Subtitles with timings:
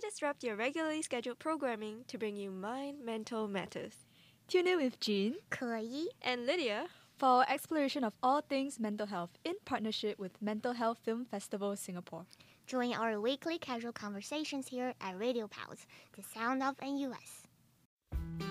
[0.00, 3.92] We disrupt your regularly scheduled programming to bring you Mind Mental Matters.
[4.48, 6.86] Tune in with Jean 可以 And Lydia,
[7.18, 11.76] for our exploration of all things mental health in partnership with Mental Health Film Festival
[11.76, 12.24] Singapore.
[12.66, 15.84] join our weekly casual conversations here at Radio Pals,
[16.16, 18.49] the sound of NUS.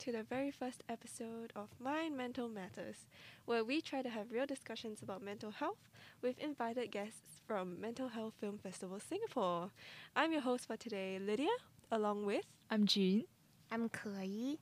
[0.00, 3.06] To the very first episode of Mind Mental Matters,
[3.44, 5.90] where we try to have real discussions about mental health
[6.22, 9.70] with invited guests from Mental Health Film Festival Singapore.
[10.16, 11.50] I'm your host for today, Lydia,
[11.92, 13.24] along with, I'm Jean.
[13.70, 14.58] I'm Chloe.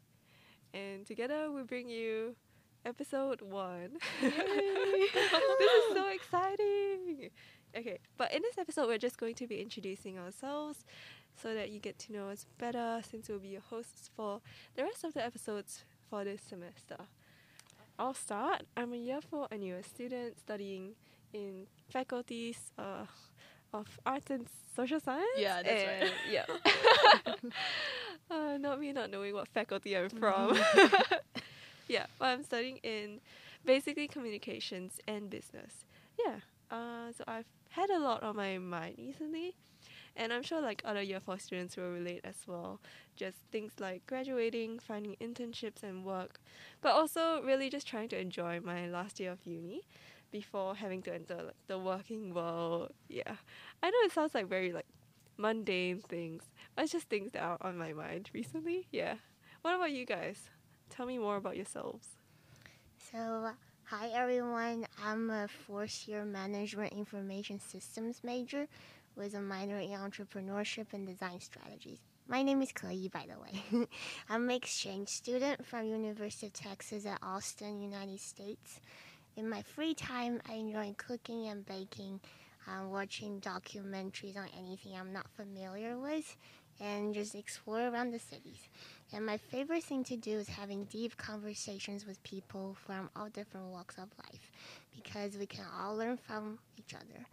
[0.74, 2.34] and together we bring you
[2.84, 3.98] episode one.
[4.20, 7.30] this is so exciting.
[7.77, 10.84] Okay, but in this episode, we're just going to be introducing ourselves
[11.41, 14.41] so that you get to know us better since we'll be your hosts for
[14.77, 16.97] the rest of the episodes for this semester.
[17.98, 18.62] I'll start.
[18.77, 20.94] I'm a year four NUS student studying
[21.33, 23.06] in faculties uh,
[23.72, 25.27] of arts and social science.
[25.36, 26.12] Yeah, that's right.
[26.31, 26.44] Yeah.
[28.31, 30.59] uh, not me not knowing what faculty I'm from.
[31.89, 33.20] yeah, but I'm studying in
[33.64, 35.84] basically communications and business.
[36.25, 36.36] Yeah.
[36.70, 39.56] Uh, so I've had a lot on my mind recently,
[40.19, 42.80] and I'm sure like other year four students will relate as well.
[43.16, 46.41] Just things like graduating, finding internships and work,
[46.83, 49.83] but also really just trying to enjoy my last year of uni
[50.33, 52.92] before having to enter like the working world.
[53.08, 53.36] Yeah,
[53.83, 54.86] I know it sounds like very like
[55.38, 56.44] mundane things,
[56.75, 58.88] but it's just things that are on my mind recently.
[58.92, 59.16] Yeah.
[59.62, 60.50] What about you guys?
[60.91, 62.08] Tell me more about yourselves.
[63.12, 63.50] So,
[63.84, 64.86] hi everyone.
[65.03, 68.66] I'm a fourth year management information systems major
[69.19, 71.98] with a minor in entrepreneurship and design strategies.
[72.28, 73.86] My name is 可以, by the way.
[74.28, 78.81] I'm an exchange student from University of Texas at Austin, United States.
[79.37, 82.20] In my free time, I enjoy cooking and baking,
[82.66, 86.37] um, watching documentaries on anything I'm not familiar with,
[86.81, 88.69] and just explore around the cities.
[89.12, 93.69] And my favorite thing to do is having deep conversations with people from all different
[93.69, 94.50] walks of life
[94.94, 97.26] because we can all learn from each other.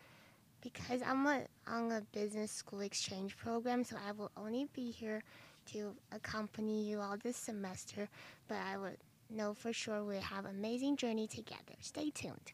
[0.65, 5.21] Because I'm a, on a business school exchange program, so I will only be here
[5.73, 8.09] to accompany you all this semester,
[8.47, 8.97] but I would
[9.29, 11.75] know for sure we'll have amazing journey together.
[11.81, 12.53] Stay tuned.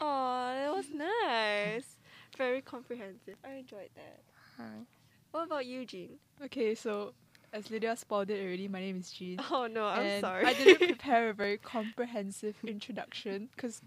[0.00, 1.96] Oh, that was nice.
[2.36, 3.36] Very comprehensive.
[3.42, 4.20] I enjoyed that.
[4.58, 4.84] Hi.
[5.30, 6.18] What about you, Jean?
[6.44, 7.14] Okay, so
[7.52, 9.38] as Lydia spoiled it already, my name is Jean.
[9.50, 10.44] Oh no, I'm and sorry.
[10.44, 13.80] I didn't prepare a very comprehensive introduction because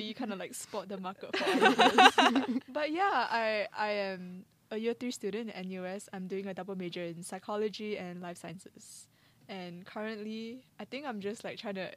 [0.00, 1.44] you kind of like spot the market for
[2.72, 6.08] but yeah, I I am a year three student at NUS.
[6.12, 9.08] I'm doing a double major in psychology and life sciences.
[9.48, 11.90] And currently, I think I'm just like trying to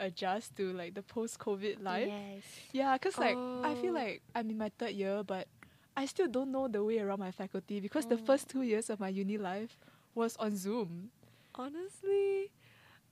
[0.00, 2.08] adjust to like the post COVID life.
[2.08, 2.42] Yes.
[2.72, 4.00] Yeah, cause like I feel Oh.
[4.00, 5.46] like I'm in my third year, but
[5.96, 8.24] I still don't know the way around my faculty because the Mm.
[8.26, 9.76] first two years of my uni life
[10.14, 11.10] was on Zoom.
[11.54, 12.50] Honestly,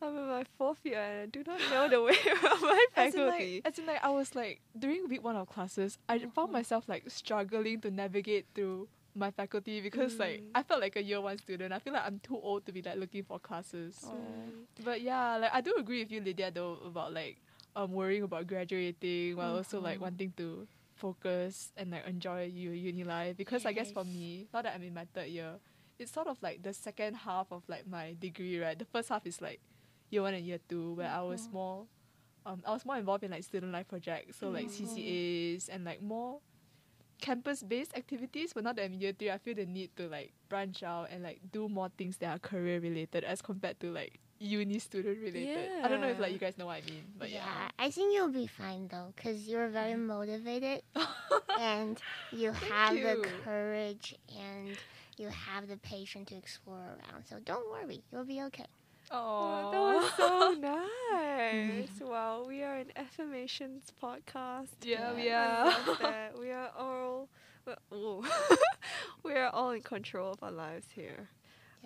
[0.03, 3.15] I'm in my fourth year and I do not know the way around my As
[3.15, 3.55] in, faculty.
[3.57, 6.85] like, as in like I was like during week one of classes, I found myself
[6.89, 10.51] like struggling to navigate through my faculty because like Mm.
[10.55, 11.73] I felt like a year one student.
[11.73, 13.99] I feel like I'm too old to be like looking for classes.
[14.07, 14.65] Mm.
[14.85, 17.37] But yeah, like I do agree with you, Lydia, though about like
[17.77, 20.03] um worrying about graduating while also like Mhm.
[20.03, 23.37] wanting to focus and like enjoy your uni life.
[23.37, 25.57] Because I guess for me, now that I'm in my third year,
[26.01, 28.79] it's sort of like the second half of like my degree, right?
[28.79, 29.61] The first half is like
[30.11, 31.53] year one and year two, where I was Mhm.
[31.53, 31.87] more
[32.47, 34.73] um I was more involved in like student life projects, so like Mhm.
[34.81, 36.41] CCAs and like more
[37.21, 40.09] campus based activities but now that I'm in year three I feel the need to
[40.09, 43.93] like branch out and like do more things that are career related as compared to
[43.93, 45.69] like uni student related.
[45.69, 45.85] Yeah.
[45.85, 47.05] I don't know if like you guys know what I mean.
[47.19, 47.45] But yeah.
[47.45, 47.69] yeah.
[47.79, 50.81] I think you'll be fine though, because you're very motivated
[51.61, 52.01] and
[52.33, 54.79] you have the courage and
[55.21, 57.25] you have the patience to explore around.
[57.29, 58.67] So don't worry, you'll be okay.
[59.11, 61.89] Oh, that was so nice.
[62.01, 64.69] wow, we are an affirmations podcast.
[64.83, 65.73] Yeah, we Yeah.
[66.01, 66.31] I are.
[66.41, 67.29] We are all
[69.25, 71.29] we are all in control of our lives here.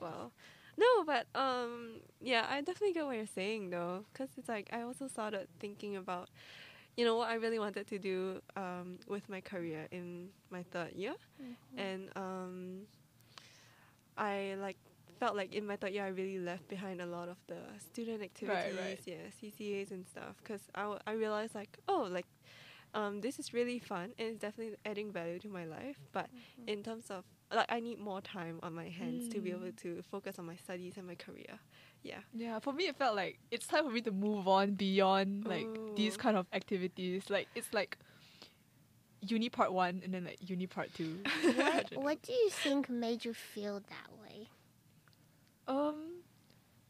[0.01, 0.31] Wow.
[0.77, 4.83] No, but um, yeah, I definitely get what you're saying though, because it's like I
[4.83, 6.29] also started thinking about,
[6.97, 10.93] you know, what I really wanted to do um with my career in my third
[10.95, 11.15] year,
[11.77, 12.81] and um,
[14.17, 14.77] I like
[15.21, 18.23] felt like in my third year I really left behind a lot of the student
[18.23, 18.99] activities, right.
[19.05, 22.27] yeah, CCAs and stuff, because I, w- I realized like oh like
[22.95, 25.99] um, this is really fun and it's definitely adding value to my life.
[26.13, 26.29] But
[26.69, 29.77] in terms of like, I need more time on my hands to be able Mm.
[29.83, 31.59] to focus on my studies and my career.
[32.05, 32.21] Yeah.
[32.33, 35.67] Yeah, for me it felt like it's time for me to move on beyond like
[35.97, 37.31] these kind of activities.
[37.31, 37.99] Like it's like
[39.31, 41.19] uni part one and then like uni part two.
[41.57, 44.49] What, what do you think made you feel that way?
[45.67, 46.23] Um,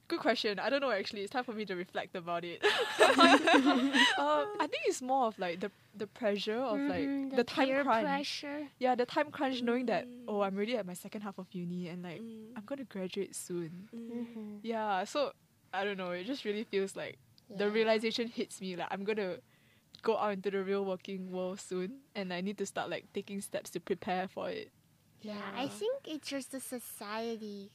[0.08, 0.58] good question.
[0.58, 1.22] I don't know actually.
[1.22, 2.62] It's time for me to reflect about it.
[3.18, 3.86] um,
[4.18, 6.88] I think it's more of like the the pressure of Mhm,
[7.30, 8.04] like the, time crunch.
[8.04, 8.68] pressure.
[8.78, 10.46] Yeah, the time crunch, knowing that oh, Mm.
[10.46, 13.88] I'm already at my second half of uni and like Mm, I'm gonna graduate soon.
[13.94, 14.26] mm.
[14.26, 15.32] hmm Yeah, so
[15.72, 16.10] I don't know.
[16.10, 17.18] It just really feels like
[17.54, 19.36] the realization hits me like I'm gonna
[20.02, 23.40] go out into the real working world soon, and I need to start like taking
[23.40, 24.70] steps to prepare for it.
[25.22, 27.70] Yeah, I think it's just the society.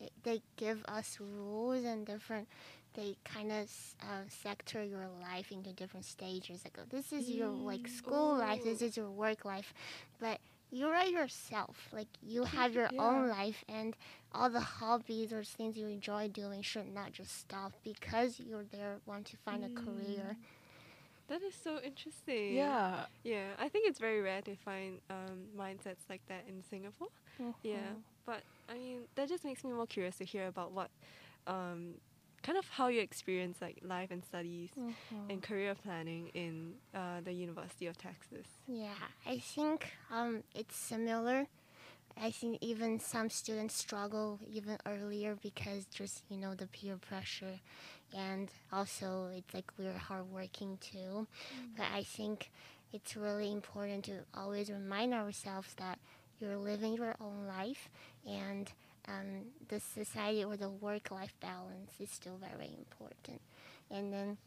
[0.00, 2.48] Eh, they give us rules and different.
[2.94, 6.62] They kind of uh, sector your life into different stages.
[6.64, 7.90] Like, oh, this is your like mm.
[7.90, 8.64] school life.
[8.64, 8.86] This oh.
[8.86, 9.74] is your work life.
[10.18, 10.38] But
[10.70, 11.88] you're at yourself.
[11.92, 13.94] Like you have your own life, and
[14.32, 18.96] all the hobbies or things you enjoy doing should not just stop because you're there
[19.06, 20.36] want to find a career.
[20.36, 20.63] Mm.
[21.28, 22.54] That is so interesting.
[22.54, 27.08] Yeah, Yeah, I think it's very rare to find um, mindsets like that in Singapore.
[27.62, 28.02] Yeah, Mhm.
[28.26, 30.90] but I mean, that just makes me more curious to hear about what,
[31.46, 31.94] um,
[32.42, 35.30] kind of how you experience like life and studies Mhm.
[35.30, 38.46] and career planning in uh, the University of Texas.
[38.66, 38.94] Yeah,
[39.26, 41.46] I think um, it's similar.
[42.20, 47.60] I think even some students struggle even earlier because just you know the peer pressure,
[48.14, 51.26] and also it's like we're hardworking too.
[51.76, 52.50] But I think
[52.92, 55.98] it's really important to always remind ourselves that
[56.40, 57.88] you're living your own life,
[58.26, 58.70] and
[59.08, 63.40] um, the society or the work-life balance is still very important.
[63.90, 64.38] And then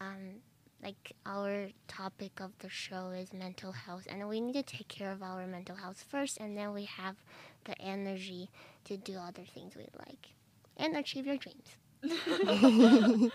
[0.00, 0.40] um,
[0.82, 5.12] like our topic of the show is mental health and we need to take care
[5.12, 7.16] of our mental health first and then we have
[7.64, 8.48] the energy
[8.84, 10.30] to do other things we like
[10.76, 11.76] and achieve your dreams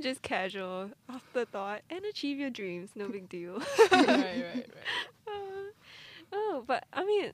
[0.00, 2.90] Just casual afterthought and achieve your dreams.
[2.94, 3.58] No big deal.
[3.92, 4.66] right, right, right.
[5.26, 5.70] Uh,
[6.32, 7.32] oh, but I mean,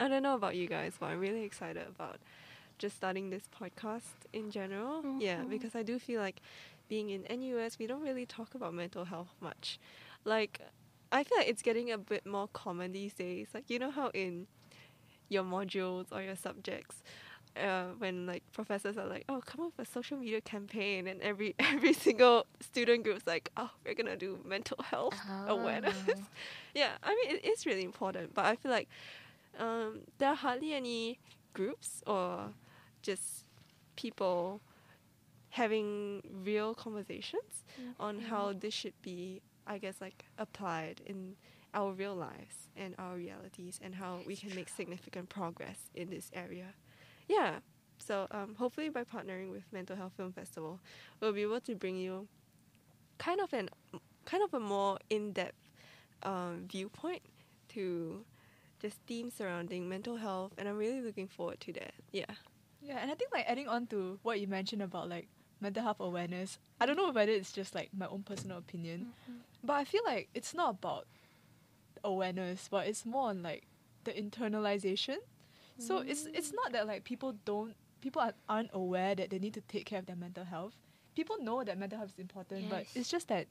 [0.00, 2.18] I don't know about you guys, but I'm really excited about
[2.78, 5.02] just starting this podcast in general.
[5.18, 5.48] Yeah, Mhm.
[5.50, 6.40] because I do feel like
[6.88, 9.78] being in NUS, we don't really talk about mental health much.
[10.24, 10.60] Like,
[11.12, 13.48] I feel like it's getting a bit more common these days.
[13.54, 14.46] Like, you know how in
[15.28, 17.02] your modules or your subjects,
[17.62, 21.20] uh, when like professors are like, "Oh, come up with a social media campaign," and
[21.22, 25.14] every every single student group's like, "Oh, we're gonna do mental health
[25.46, 26.12] awareness." Oh.
[26.74, 28.88] yeah, I mean, it is really important, but I feel like
[29.58, 31.18] um, there are hardly any
[31.54, 32.52] groups or
[33.02, 33.44] just
[33.96, 34.60] people
[35.50, 37.64] having real conversations
[37.98, 41.36] on how this should be, I guess, like applied in
[41.72, 46.30] our real lives and our realities and how we can make significant progress in this
[46.34, 46.74] area.
[47.28, 47.60] Yeah.
[47.98, 50.80] So um, hopefully by partnering with Mental Health Film Festival,
[51.20, 52.28] we'll be able to bring you
[53.18, 53.70] kind of an
[54.24, 55.54] kind of a more in-depth
[56.22, 57.22] um, viewpoint
[57.70, 58.24] to
[58.80, 61.94] just themes surrounding mental health, and I'm really looking forward to that.
[62.12, 62.26] Yeah.
[62.82, 65.28] Yeah, and I think like adding on to what you mentioned about like
[65.60, 69.08] mental health awareness, I don't know whether it's just like my own personal opinion,
[69.64, 71.06] but I feel like it's not about
[72.04, 73.64] awareness, but it's more on like
[74.04, 75.16] the internalization.
[75.78, 79.54] So it's it's not that like people don't people are, aren't aware that they need
[79.54, 80.74] to take care of their mental health.
[81.14, 83.46] People know that mental health is important, but it's just that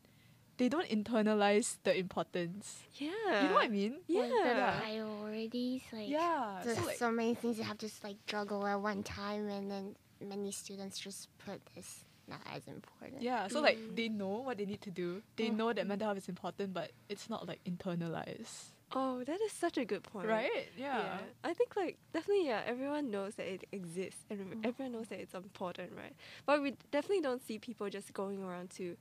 [0.58, 2.84] they don't internalize the importance.
[2.94, 3.10] Yeah.
[3.44, 3.94] You know what I mean?
[4.08, 4.80] Like the Yeah.
[4.80, 6.62] priorities like Yeah.
[6.64, 9.70] there's So like, so many things you have to like juggle at one time and
[9.70, 13.96] then many students just put this not as important Yeah, so like Mm.
[13.96, 15.22] they know what they need to do.
[15.36, 19.52] They know that mental health is important, but it's not like internalized, Oh, that is
[19.52, 20.28] such a good point.
[20.28, 20.70] right?
[20.78, 21.18] Yeah.
[21.44, 24.64] I think like definitely yeah, everyone knows that it exists and Mm-hmm.
[24.64, 26.14] everyone knows that it's important, right?
[26.46, 28.96] But we definitely don't see people just going around to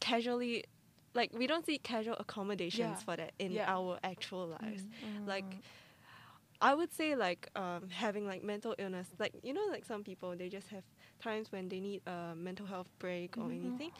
[0.00, 0.64] casually
[1.14, 3.02] like we don't see casual accommodations Yeah.
[3.02, 3.64] for that in Yeah.
[3.66, 4.86] our actual lives.
[5.04, 5.26] Mm.
[5.26, 5.60] Like
[6.60, 10.34] I would say like um, having like mental illness, like you know, like some people
[10.36, 10.84] they just have
[11.20, 13.52] times when they need a mental health break or Mhm.
[13.52, 13.90] anything,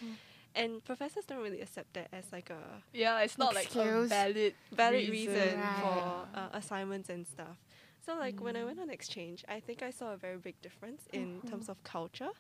[0.54, 4.54] and professors don't really accept that as like a Yeah, it's not like a valid
[4.73, 5.80] valid reason, Right.
[5.80, 7.56] for uh, assignments and stuff.
[8.04, 8.66] So like when I Mm.
[8.66, 12.30] went on exchange, I think I saw a very big difference in terms of culture.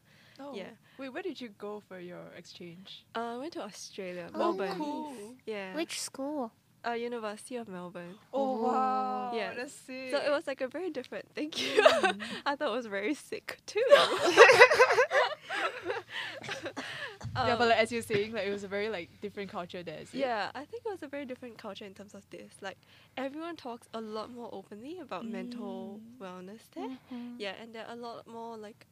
[0.40, 0.54] Oh.
[0.54, 0.70] Yeah.
[0.98, 3.04] Wait, where did you go for your exchange?
[3.14, 4.78] Uh, I went to Australia, Oh, Melbourne.
[4.78, 5.34] cool.
[5.46, 5.74] Yeah.
[5.74, 6.52] which school
[6.84, 8.18] Uh, University of Melbourne.
[8.32, 9.30] Oh wow.
[9.32, 9.54] Yeah.
[9.54, 10.10] That's sick.
[10.10, 11.26] So it was like a very different.
[11.32, 11.80] Thank you.
[12.44, 13.86] I thought it was very sick too.
[17.34, 19.82] yeah, Um, but like, as you're saying, like it was a very like different culture
[19.82, 20.02] there.
[20.12, 22.52] Yeah, I think it was a very different culture in terms of this.
[22.60, 22.78] Like
[23.16, 26.18] everyone talks a lot more openly about mental Mm.
[26.18, 26.98] wellness there.
[27.12, 27.36] Mhm.
[27.38, 28.86] Yeah, and there are a lot more like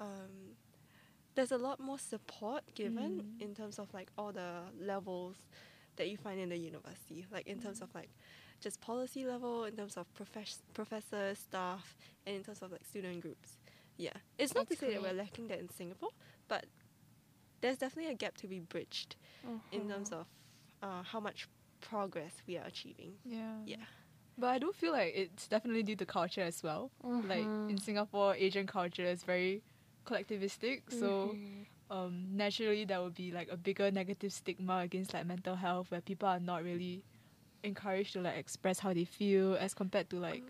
[0.00, 0.56] um
[1.36, 3.42] there's a lot more support given Mm.
[3.42, 5.36] in terms of like all the levels
[5.96, 7.24] that you find in the university.
[7.30, 7.62] Like in Mm.
[7.62, 8.10] terms of like
[8.60, 11.96] just policy level, in terms of profess- professors, staff,
[12.26, 13.58] and in terms of like student groups.
[13.96, 14.12] Yeah.
[14.38, 16.10] It's not That's to say that we're lacking that in Singapore,
[16.48, 16.66] but
[17.60, 19.16] there's definitely a gap to be bridged
[19.72, 20.12] in terms Mhm.
[20.12, 20.26] of
[20.82, 21.48] uh, how much
[21.80, 23.14] progress we are achieving.
[23.24, 23.56] Yeah.
[23.64, 23.86] Yeah.
[24.38, 26.90] But I do feel like it's definitely due to culture as well.
[27.22, 27.80] Like in Mhm.
[27.80, 29.62] Singapore, Asian culture is very
[30.06, 31.66] collectivistic, so Mhm.
[31.90, 36.00] um, naturally there will be like a bigger negative stigma against like mental health, where
[36.00, 37.04] people are not really
[37.62, 40.42] encouraged to like express how they feel, as compared to like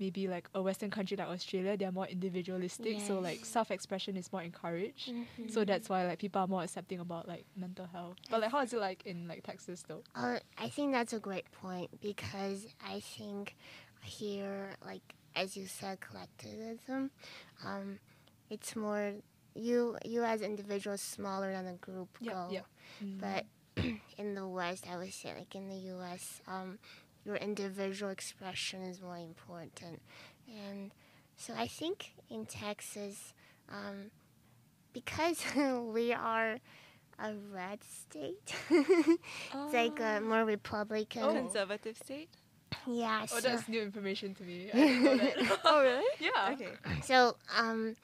[0.00, 4.32] maybe like a Western country like Australia, they are more individualistic, so like self-expression is
[4.32, 5.12] more encouraged.
[5.12, 5.50] Mhm.
[5.50, 8.16] So that's why like people are more accepting about like mental health.
[8.30, 10.02] But like how is it like in like Texas though?
[10.14, 13.54] Uh, I think that's a great point because I think
[14.02, 17.10] here, like as you said, collectivism,
[17.64, 17.98] um,
[18.48, 19.12] it's more
[19.54, 22.48] you you as individuals smaller than a group Yeah, goal.
[22.50, 22.60] yeah.
[23.04, 23.20] Mm.
[23.20, 23.44] But
[24.18, 26.78] in the West, I would say, like in the U.S., um,
[27.24, 30.00] your individual expression is more important,
[30.48, 30.90] and
[31.36, 33.32] so I think in Texas,
[33.70, 34.10] um,
[34.92, 35.42] because
[35.94, 36.58] we are
[37.18, 41.22] a red state, it's like a more Republican.
[41.22, 41.32] Oh.
[41.32, 42.28] conservative state.
[42.86, 43.22] Yeah.
[43.22, 44.70] Oh, so, that's new information to me.
[44.72, 45.60] I didn't know that.
[45.64, 46.04] oh really?
[46.18, 46.50] yeah.
[46.52, 47.00] Okay.
[47.02, 47.96] so um,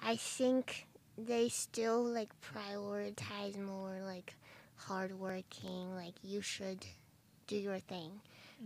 [0.00, 4.34] I think they still like prioritize more like
[4.76, 5.94] hardworking.
[5.94, 6.84] Like you should
[7.46, 8.20] do your thing.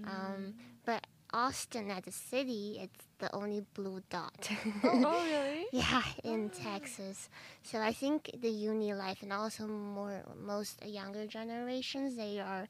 [0.05, 0.55] Um,
[0.85, 4.49] but Austin as a city, it's the only blue dot.
[4.85, 5.65] oh, oh really?
[5.71, 6.51] yeah, in Ah.
[6.51, 7.29] Texas.
[7.63, 12.69] So I think the uni life and also more most younger generations, they are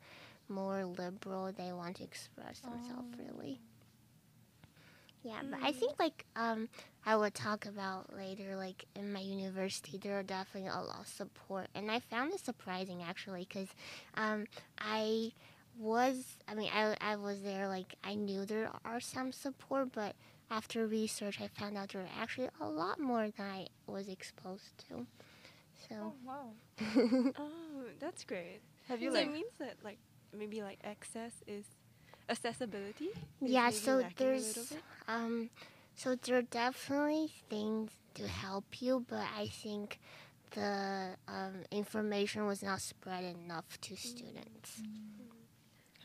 [0.49, 1.53] more liberal.
[1.53, 3.17] They want to express themselves Oh.
[3.17, 3.61] freely.
[5.23, 5.73] Yeah, but I Mm.
[5.73, 6.69] think like um
[7.05, 11.09] I would talk about later like in my university there are definitely a lot of
[11.09, 13.69] support and I found it surprising actually because
[14.15, 14.45] um
[14.79, 15.33] I
[15.79, 20.15] was I mean I I was there like I knew there are some support but
[20.51, 24.77] after research I found out there are actually a lot more than I was exposed
[24.89, 25.07] to.
[25.89, 26.53] So Oh So wow.
[27.39, 28.61] Oh, that's great.
[28.89, 29.99] Have you so like it means that like
[30.37, 31.65] maybe like access is
[32.29, 33.11] accessibility.
[33.43, 34.73] is yeah, so lacking a little there's
[35.09, 35.51] um
[35.95, 39.99] so there are definitely things to help you, but I think
[40.55, 44.83] the um, information was not spread enough to students.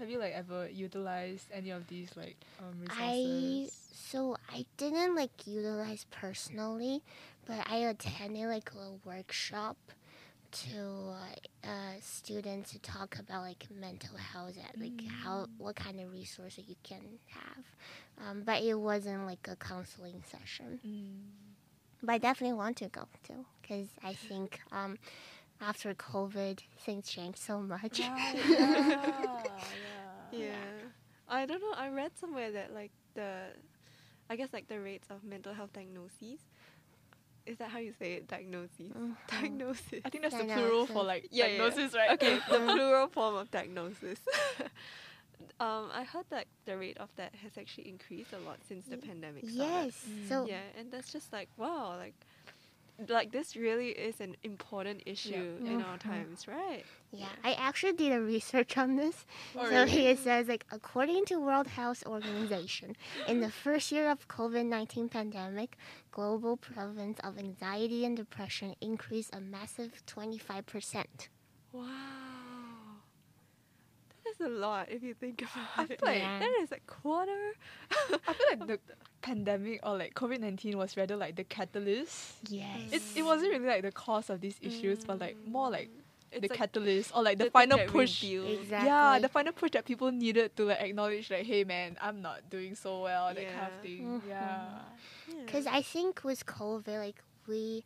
[0.01, 3.91] Have you like ever utilized any of these like um I resources?
[3.93, 7.03] so I didn't like utilize personally,
[7.45, 9.77] but I attended like a workshop
[10.51, 15.99] to uh, uh, students to talk about like mental health, at, like how what kind
[15.99, 20.79] of resources you can have, um, but it wasn't like a counseling session.
[20.85, 21.31] Mm.
[22.01, 24.97] But I definitely want to go to because I think um,
[25.61, 27.99] after COVID things changed so much.
[27.99, 28.73] Right, yeah,
[30.31, 30.31] yeah.
[30.31, 30.53] Yeah.
[31.27, 31.73] I don't know.
[31.77, 33.47] I read somewhere that like the,
[34.29, 36.39] I guess like the rates of mental health diagnoses.
[37.45, 38.27] Is that how you say it?
[38.27, 38.91] Diagnoses.
[38.91, 39.15] Mhm.
[39.27, 40.01] Diagnosis.
[40.05, 40.61] I think that's the Diagnosis.
[40.69, 41.57] plural for like Yeah, yeah.
[41.57, 42.11] diagnosis, right?
[42.11, 44.19] Okay, the plural form of diagnosis.
[45.59, 48.97] um, I heard that the rate of that has actually increased a lot since the
[48.97, 49.85] Y- pandemic started.
[49.85, 50.05] Yes.
[50.09, 50.29] Mm.
[50.29, 52.13] So Yeah, and that's just like wow, like,
[53.09, 55.99] like this really is an important issue in our Mhm.
[55.99, 56.83] times, right?
[57.11, 59.25] yeah, I actually did a research on this.
[59.55, 59.89] Oh, so really?
[59.91, 65.09] here it says like according to World Health Organization, in the first year of COVID-19
[65.11, 65.77] pandemic,
[66.11, 71.29] global prevalence of anxiety and depression increased a massive 25%.
[71.73, 72.20] Wow, that is
[74.41, 75.87] a lot if you think about I it.
[75.87, 76.39] feel like Yeah.
[76.39, 77.51] That is a quarter.
[78.27, 78.79] I feel like the
[79.21, 82.35] pandemic or like COVID nineteen was rather like the catalyst.
[82.49, 82.91] Yes.
[82.91, 85.89] It it wasn't really like the cause of these issues, but like more like
[86.31, 88.23] It's the like catalyst or like the, thing final push.
[88.23, 88.87] Exactly.
[88.87, 92.49] Yeah, the final push that people needed to like acknowledge like, hey man, I'm not
[92.49, 93.67] doing so well, that kind Yeah.
[93.67, 94.01] of thing.
[94.07, 94.21] Mhm.
[94.27, 94.67] Yeah.
[95.27, 95.35] Yeah.
[95.45, 97.83] Because I think with COVID, like we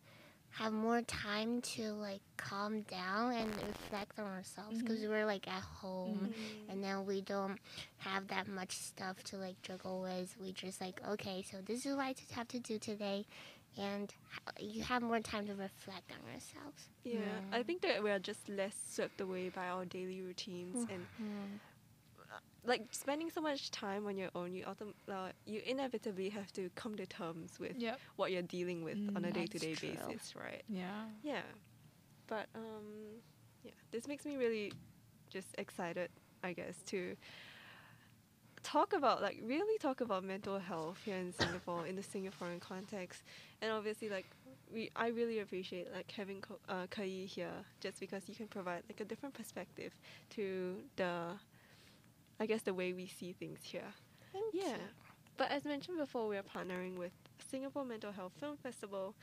[0.58, 5.62] have more time to like calm down and reflect on ourselves because we're like at
[5.62, 6.72] home Mm.
[6.72, 7.58] and then we don't
[7.98, 10.36] have that much stuff to like juggle with.
[10.42, 13.26] We just like okay, so this is what I have to do today,
[13.78, 14.14] and
[14.60, 16.88] you have more time to reflect on yourselves.
[17.04, 21.06] Yeah, I think that we are just less swept away by our daily routines and
[21.22, 21.60] Mm.
[22.66, 24.54] Like spending so much time on your own.
[24.56, 28.00] You autom- uh, you inevitably have to come to terms with Yep.
[28.16, 29.34] what you're dealing with on a Mm.
[29.34, 30.64] day to day basis, right?
[30.68, 31.06] Yeah.
[31.24, 31.42] Yeah.
[32.28, 33.22] but um,
[33.64, 34.74] yeah, this makes me really
[35.30, 36.10] just excited,
[36.44, 37.16] I guess, to
[38.64, 43.22] talk about like really talk about mental health here in Singapore in the Singaporean context,
[43.62, 44.26] and obviously like
[44.74, 48.82] we I really appreciate like having Ko- uh, Kai here just because you can provide
[48.90, 49.94] like a different perspective
[50.32, 51.34] to the
[52.40, 53.94] I guess the way we see things here.
[54.34, 54.76] Thank Yeah.
[54.78, 54.84] you.
[55.38, 57.12] But as mentioned before, we are partnering with
[57.50, 59.16] Singapore Mental Health Film Festival.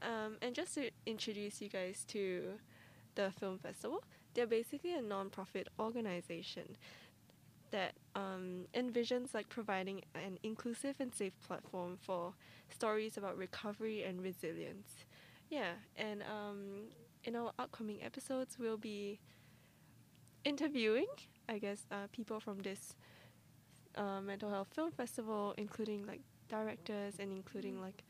[0.00, 2.58] Um, and just to introduce you guys to
[3.14, 4.02] the film festival,
[4.34, 6.76] they're basically a non-profit organization
[7.70, 12.34] that um, envisions like providing an inclusive and safe platform for
[12.68, 15.04] stories about recovery and resilience.
[15.50, 16.88] Yeah, and um,
[17.24, 19.20] in our upcoming episodes, we'll be
[20.44, 21.06] interviewing,
[21.48, 22.94] I guess, uh, people from this
[23.96, 28.02] uh, mental health film festival, including like directors and including like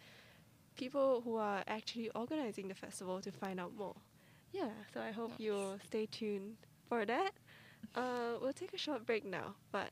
[0.77, 3.95] people who are actually organizing the festival to find out more.
[4.53, 6.57] Yeah, so I hope you'll stay tuned
[6.89, 7.33] for that.
[7.95, 9.91] Uh, we'll take a short break now, but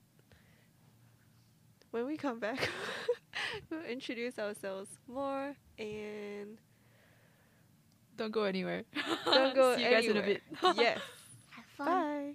[1.91, 2.69] when we come back,
[3.71, 6.59] we'll introduce ourselves more and
[8.17, 8.85] Don't go anywhere.
[9.25, 10.41] don't go See you guys in a anywhere.
[10.63, 10.77] bit.
[10.77, 10.99] yes.
[11.51, 11.87] Have fun.
[11.87, 12.35] Bye.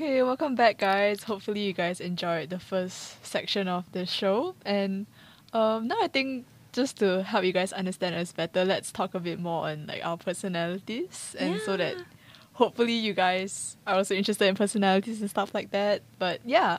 [0.00, 1.24] Okay, welcome back, guys.
[1.24, 4.54] Hopefully, you guys enjoyed the first section of the show.
[4.64, 5.06] And
[5.52, 9.18] um, now I think just to help you guys understand us better, let's talk a
[9.18, 11.96] bit more on like our personalities, and so that
[12.52, 16.02] hopefully you guys are also interested in personalities and stuff like that.
[16.20, 16.78] But yeah.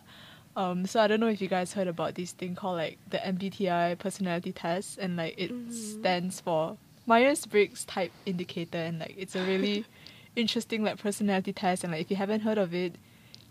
[0.56, 3.18] Um, so I don't know if you guys heard about this thing called like the
[3.18, 5.74] MBTI personality test, and like it Mhm.
[5.74, 9.84] stands for Myers Briggs Type Indicator, and like it's a really
[10.38, 11.84] interesting like personality test.
[11.84, 12.96] And like if you haven't heard of it,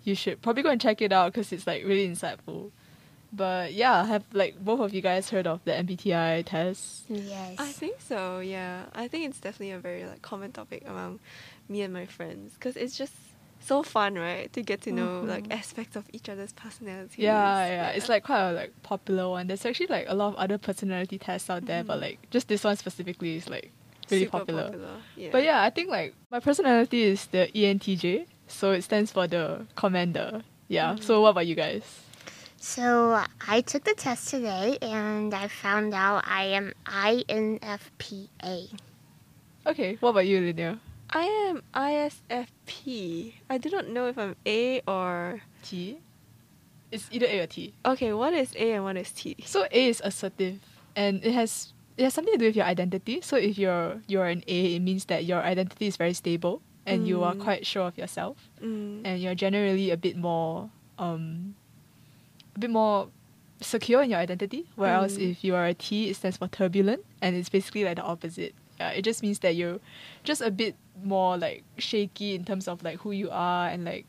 [0.08, 2.70] you should probably go and check it out because it's like really insightful.
[3.32, 7.04] But yeah, have like both of you guys heard of the MBTI test?
[7.10, 7.56] Yes.
[7.58, 8.40] I think so.
[8.40, 11.20] Yeah, I think it's definitely a very like common topic among
[11.68, 13.12] me and my friends because it's just
[13.60, 14.50] so fun, right?
[14.54, 15.52] To get to know like Mhm.
[15.52, 17.18] aspects of each other's personalities.
[17.18, 19.46] Yeah, yeah, It's like quite a like popular one.
[19.46, 22.02] There's actually like a lot of other personality tests out there, but Mhm.
[22.02, 23.72] like just this one specifically is like
[24.10, 25.02] really super popular.
[25.16, 25.28] Yeah.
[25.32, 29.66] But yeah, I think like my personality is the ENTJ, so it stands for the
[29.76, 30.42] commander.
[30.68, 30.94] Yeah.
[30.94, 31.02] Mm-hmm.
[31.02, 31.82] So what about you guys?
[32.58, 38.74] So I took the test today and I found out I am INFPA.
[39.66, 39.96] Okay.
[40.00, 40.78] What about you, Linnea?
[41.10, 43.32] I am ISFP.
[43.48, 46.00] I do not know if I'm A or T.
[46.90, 47.72] It's either A or T.
[47.84, 48.12] okay.
[48.12, 49.36] What is A and what is T?
[49.44, 50.60] So A is assertive,
[50.96, 53.20] and it has it has something to do with your identity.
[53.20, 57.06] So if you're you're an A, it means that your identity is very stable and
[57.06, 57.40] you are Mm.
[57.42, 59.02] quite sure of yourself, Mm.
[59.04, 61.54] and you're generally a bit more um
[62.56, 63.08] a bit more
[63.60, 64.66] secure in your identity.
[64.76, 65.30] Whereas Mm.
[65.30, 68.54] if you are a T, it stands for turbulent, and it's basically like the opposite.
[68.80, 69.80] Yeah, it just means that you're
[70.24, 74.06] just a bit more like shaky in terms of like who you are and like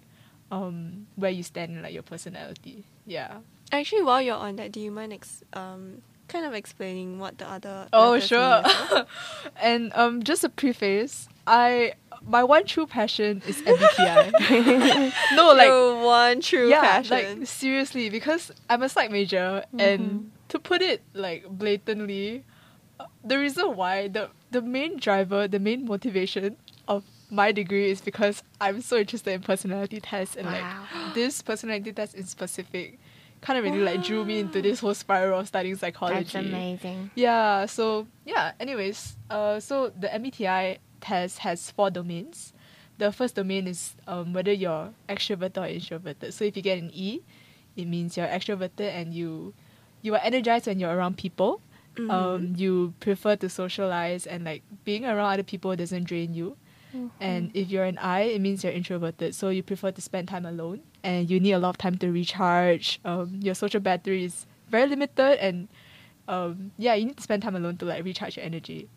[0.51, 2.83] um where you stand in like your personality.
[3.05, 3.39] Yeah.
[3.71, 7.47] Actually, while you're on that, do you mind ex- um kind of explaining what the
[7.49, 7.87] other?
[7.93, 8.61] Oh sure.
[8.61, 9.07] mean as well?
[9.61, 11.93] and um just a preface, I
[12.25, 15.13] my one true passion is MBTI.
[15.35, 17.39] no, like Your one true yeah, passion.
[17.39, 22.43] like seriously, because I'm a psych major, and to put it like blatantly,
[22.99, 28.01] uh, the reason why the the main driver, the main motivation of my degree is
[28.01, 30.53] because I'm so interested in personality tests and Wow.
[30.53, 32.97] like this personality test in specific
[33.41, 36.23] kind of really like drew me into this whole spiral of studying psychology.
[36.23, 37.11] That's amazing.
[37.15, 42.53] Yeah, so yeah, anyways, uh so the MBTI test has four domains.
[42.97, 46.33] The first domain is um whether you're extroverted or introverted.
[46.33, 47.21] So if you get an E,
[47.75, 49.53] it means you're extroverted and you
[50.01, 51.61] you are energized when you're around people.
[51.95, 52.11] Mhm.
[52.11, 56.57] Um you prefer to socialize and like being around other people doesn't drain you.
[57.21, 59.35] And if you're an I, it means you're introverted.
[59.35, 62.11] So you prefer to spend time alone and you need a lot of time to
[62.11, 62.99] recharge.
[63.05, 65.67] Um, your social battery is very limited and
[66.27, 68.87] um, yeah, you need to spend time alone to like recharge your energy.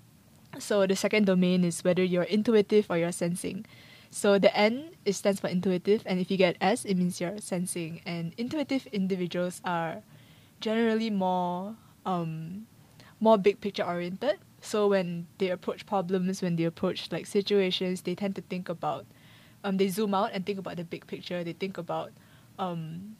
[0.58, 3.64] So the second domain is whether you're intuitive or you're sensing.
[4.10, 7.38] So the N it stands for intuitive, and if you get S, it means you're
[7.38, 8.02] sensing.
[8.04, 10.02] And intuitive individuals are
[10.60, 12.66] generally more um,
[13.20, 14.38] more big picture oriented.
[14.60, 19.06] So when they approach problems, when they approach like situations, they tend to think about
[19.64, 21.42] um, they zoom out and think about the big picture.
[21.42, 22.12] They think about
[22.58, 23.16] um,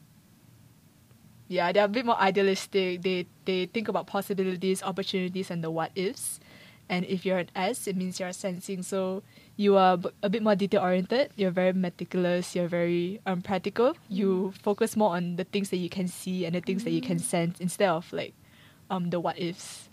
[1.47, 3.01] yeah, they're a bit more idealistic.
[3.01, 6.39] They they think about possibilities, opportunities, and the what ifs.
[6.93, 8.83] And if you're an S, it means you're sensing.
[8.85, 9.23] So
[9.57, 11.33] you are b- a bit more detail oriented.
[11.35, 12.53] You're very meticulous.
[12.55, 13.97] You're very um, practical.
[14.09, 17.01] You focus more on the things that you can see and the things that you
[17.01, 18.33] can sense instead of like
[18.93, 19.89] um, the what ifs.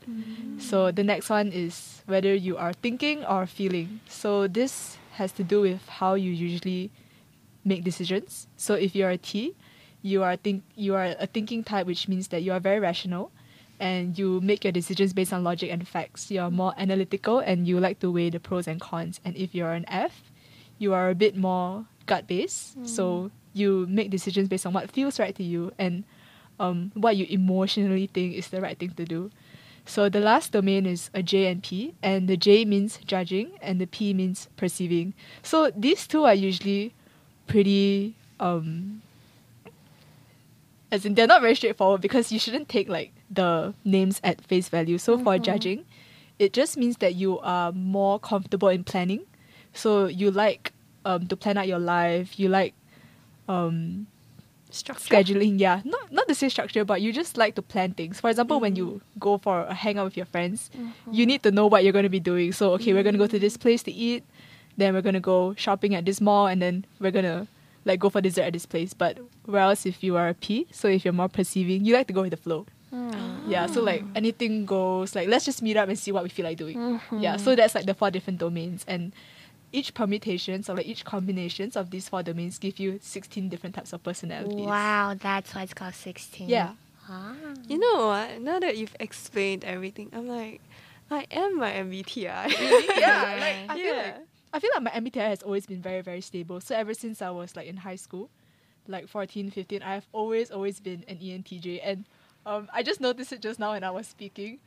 [0.58, 4.00] So the next one is whether you are thinking or feeling.
[4.08, 6.90] So this has to do with how you usually
[7.64, 8.46] make decisions.
[8.56, 9.54] So if you're a T,
[10.02, 13.32] you are think you are a thinking type, which means that you are very rational,
[13.80, 16.30] and you make your decisions based on logic and facts.
[16.30, 19.18] You are more analytical, and you like to weigh the pros and cons.
[19.24, 20.30] And if you're an F,
[20.78, 22.76] you are a bit more gut based.
[22.86, 26.04] So you make decisions based on what feels right to you and
[26.60, 29.30] um, what you emotionally think is the right thing to do.
[29.86, 33.80] So the last domain is a J and P, and the J means judging, and
[33.80, 35.14] the P means perceiving.
[35.42, 36.92] So these two are usually
[37.48, 39.02] pretty, um,
[40.92, 44.68] as in they're not very straightforward because you shouldn't take like the names at face
[44.68, 44.98] value.
[44.98, 45.84] So for judging,
[46.38, 49.22] it just means that you are more comfortable in planning.
[49.72, 50.72] So you like
[51.04, 52.38] um, to plan out your life.
[52.40, 52.74] You like
[53.48, 54.06] um,
[54.72, 55.02] Structure.
[55.16, 58.30] scheduling yeah not not to say structure but you just like to plan things for
[58.30, 60.70] example when you go for a hangout with your friends
[61.10, 63.18] you need to know what you're going to be doing so okay we're going to
[63.18, 64.22] go to this place to eat
[64.76, 67.48] then we're going to go shopping at this mall and then we're going to
[67.84, 69.18] like go for dessert at this place but
[69.50, 72.22] whereas if you are a p so if you're more perceiving you like to go
[72.22, 72.64] with the flow
[73.48, 76.44] yeah so like anything goes like let's just meet up and see what we feel
[76.44, 79.12] like doing yeah so that's like the four different domains and
[79.72, 83.92] each permutations or like each combinations of these four domains give you 16 different types
[83.92, 86.48] of personalities Wow, that's why it's called 16.
[86.48, 86.72] yeah
[87.08, 87.34] Ah.
[87.66, 88.40] You know what?
[88.40, 90.60] Now that you've explained everything, I'm like,
[91.10, 92.46] I am my MBTI.
[93.00, 94.02] yeah, like I feel Yeah.
[94.02, 94.16] like
[94.52, 96.60] I feel like my MBTI has always been very very stable.
[96.60, 98.30] So ever since I was like in high school,
[98.90, 102.04] like 14, 15, I have always always been an ENTJ and
[102.46, 104.58] um I just noticed it just now when I was speaking.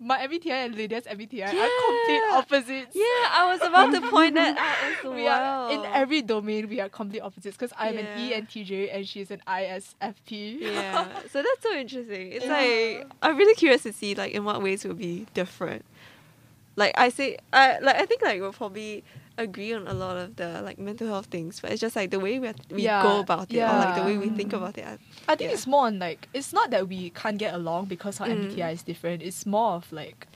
[0.00, 2.94] My MBTI and Lydia's MBTI are complete opposites.
[2.94, 5.12] yeah, I was about to point that out as well.
[5.16, 8.36] We are in every domain we are complete opposites because I'm Yeah.
[8.36, 10.60] an ENTJ and she's an ISFP.
[10.60, 12.30] yeah, so that's so interesting.
[12.32, 12.52] It's Yeah.
[12.52, 15.84] like I'm really curious to see like in what ways we'll be different.
[16.76, 19.02] Like I say, I like I think like we'll probably
[19.38, 22.20] agree on a lot of the like mental health things, but it's just like the
[22.20, 24.84] way we we Yeah, go about it, or like the way we think about it.
[24.84, 24.98] I-
[25.32, 25.54] I think Yeah.
[25.56, 28.50] it's more on like it's not that we can't get along because our Mm.
[28.50, 29.22] MBTI is different.
[29.22, 30.26] It's more of like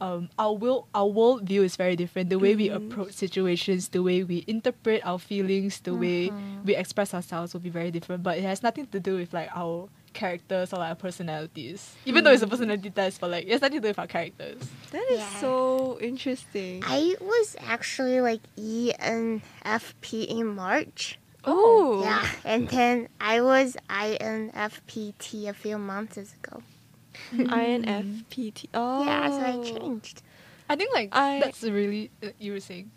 [0.00, 2.28] um, our will our world view is very different.
[2.28, 2.76] The way we Mhm.
[2.76, 6.64] approach situations, the way we interpret our feelings, the way Mhm.
[6.66, 8.24] we express ourselves will be very different.
[8.24, 11.94] But it has nothing to do with like our characters or like our personalities.
[12.04, 14.06] Even though it's a personality test, but like it's has nothing to do with our
[14.06, 14.62] characters.
[14.90, 15.40] That is Yeah.
[15.40, 16.82] so interesting.
[16.86, 21.18] I was actually like ENFP in March.
[21.44, 26.62] oh, Yeah, and then I was INFPT a few months ago.
[27.32, 28.68] INFPT.
[28.74, 30.22] Oh, Yeah, so I changed.
[30.68, 32.90] I think like I- that's really uh, you were saying.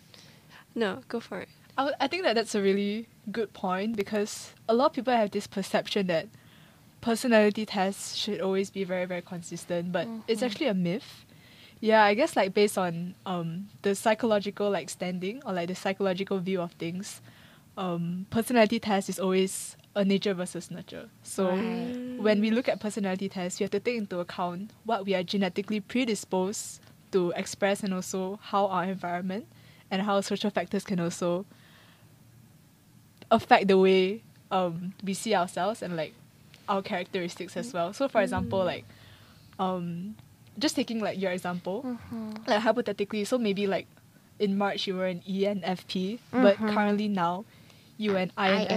[0.75, 1.49] No, go for it.
[1.77, 5.31] I, I think that that's a really good point because a lot of people have
[5.31, 6.27] this perception that
[7.05, 10.45] personality tests should always be very very consistent, but it's Mhm.
[10.45, 11.23] actually a myth.
[11.79, 16.39] Yeah, I guess like based on um the psychological like standing or like the psychological
[16.39, 17.21] view of things,
[17.77, 21.09] um personality test is always a nature versus nurture.
[21.21, 21.93] So Right.
[22.17, 25.23] when we look at personality tests, we have to take into account what we are
[25.23, 29.45] genetically predisposed to express and also how our environment
[29.91, 31.45] and how social factors can also
[33.29, 36.13] affect the way um, we see ourselves and like
[36.67, 37.93] our characteristics as well.
[37.93, 38.65] So for example, Mm.
[38.65, 38.85] like
[39.59, 40.15] um,
[40.59, 42.47] just taking like your example, Mhm.
[42.47, 43.87] like hypothetically, so maybe like
[44.39, 46.73] in March you were an ENFP, but Mhm.
[46.73, 47.45] currently now
[47.97, 48.67] you are an INFP.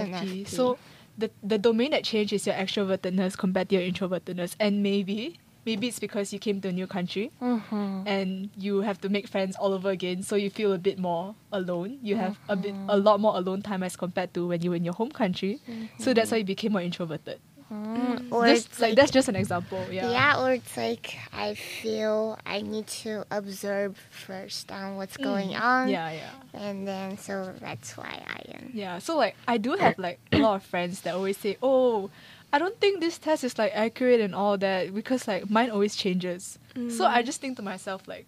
[0.43, 0.47] INFP.
[0.47, 0.77] So
[1.17, 5.87] the the domain that changed is your extrovertedness compared to your introvertedness, and maybe maybe
[5.91, 8.07] it's because you came to a new country Mhm.
[8.07, 11.35] and you have to make friends all over again, so you feel a bit more
[11.51, 11.99] alone.
[12.01, 14.77] You have a bit a lot more alone time as compared to when you were
[14.79, 15.59] in your home country.
[15.99, 17.39] So that's why you became more introverted.
[17.71, 19.87] Mm, Or Just it's like that's just an example.
[19.91, 20.09] Yeah.
[20.11, 25.87] Yeah, or it's like I feel I need to observe first on what's going on.
[25.87, 25.91] Mm.
[25.91, 26.31] Yeah, yeah.
[26.53, 28.71] And then so that's why I am.
[28.73, 32.09] Yeah, so like I do have like a lot of friends that always say, "Oh,
[32.51, 35.95] I don't think this test is like accurate and all that because like mine always
[35.95, 36.57] changes."
[36.89, 37.25] So I Mm.
[37.25, 38.25] just think to myself like,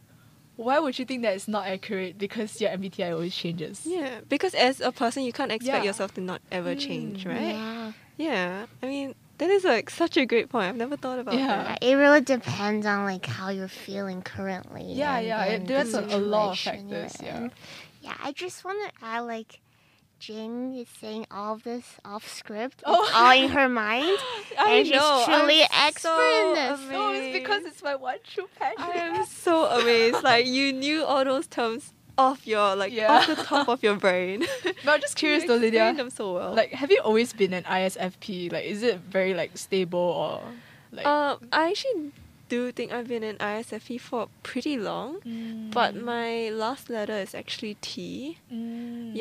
[0.56, 3.82] why would you think that it's not accurate because your MBTI always changes?
[3.90, 5.90] Yeah, because as a person, you can't expect Yeah.
[5.90, 7.30] yourself to not ever change, Mm.
[7.34, 7.56] right?
[7.58, 7.92] Yeah.
[8.18, 8.66] Yeah.
[8.84, 10.68] I mean, that is like such a great point.
[10.70, 11.48] I've never thought about Yeah.
[11.64, 11.80] that.
[11.84, 14.84] It really depends on like how you're feeling currently.
[14.94, 17.38] Yeah, and yeah, it depends on a lot of situation factors, yeah.
[17.38, 17.52] in.
[18.02, 19.60] Yeah, I just want to add like
[20.20, 23.04] Jing is saying all of this off script, Oh.
[23.04, 24.06] it's all in her mind.
[24.60, 26.92] I And she's truly I'm expert so in this.
[26.92, 28.76] No, it's because it's my one true passion.
[28.80, 30.22] I am so amazed.
[30.24, 31.94] Like you knew all those terms
[32.26, 33.12] off your like Yeah.
[33.14, 34.38] off the top of your brain.
[34.86, 35.94] But I'm just curious though, Lydia.
[36.02, 36.54] them so well.
[36.62, 38.52] Like, have you always been an ISFP?
[38.56, 40.34] Like, is it very like stable or
[40.92, 41.06] like?
[41.06, 42.12] um, I actually
[42.54, 45.10] do think I've been an ISFP for pretty long,
[45.78, 46.04] but Mm.
[46.14, 46.32] my
[46.64, 48.38] last letter is actually T.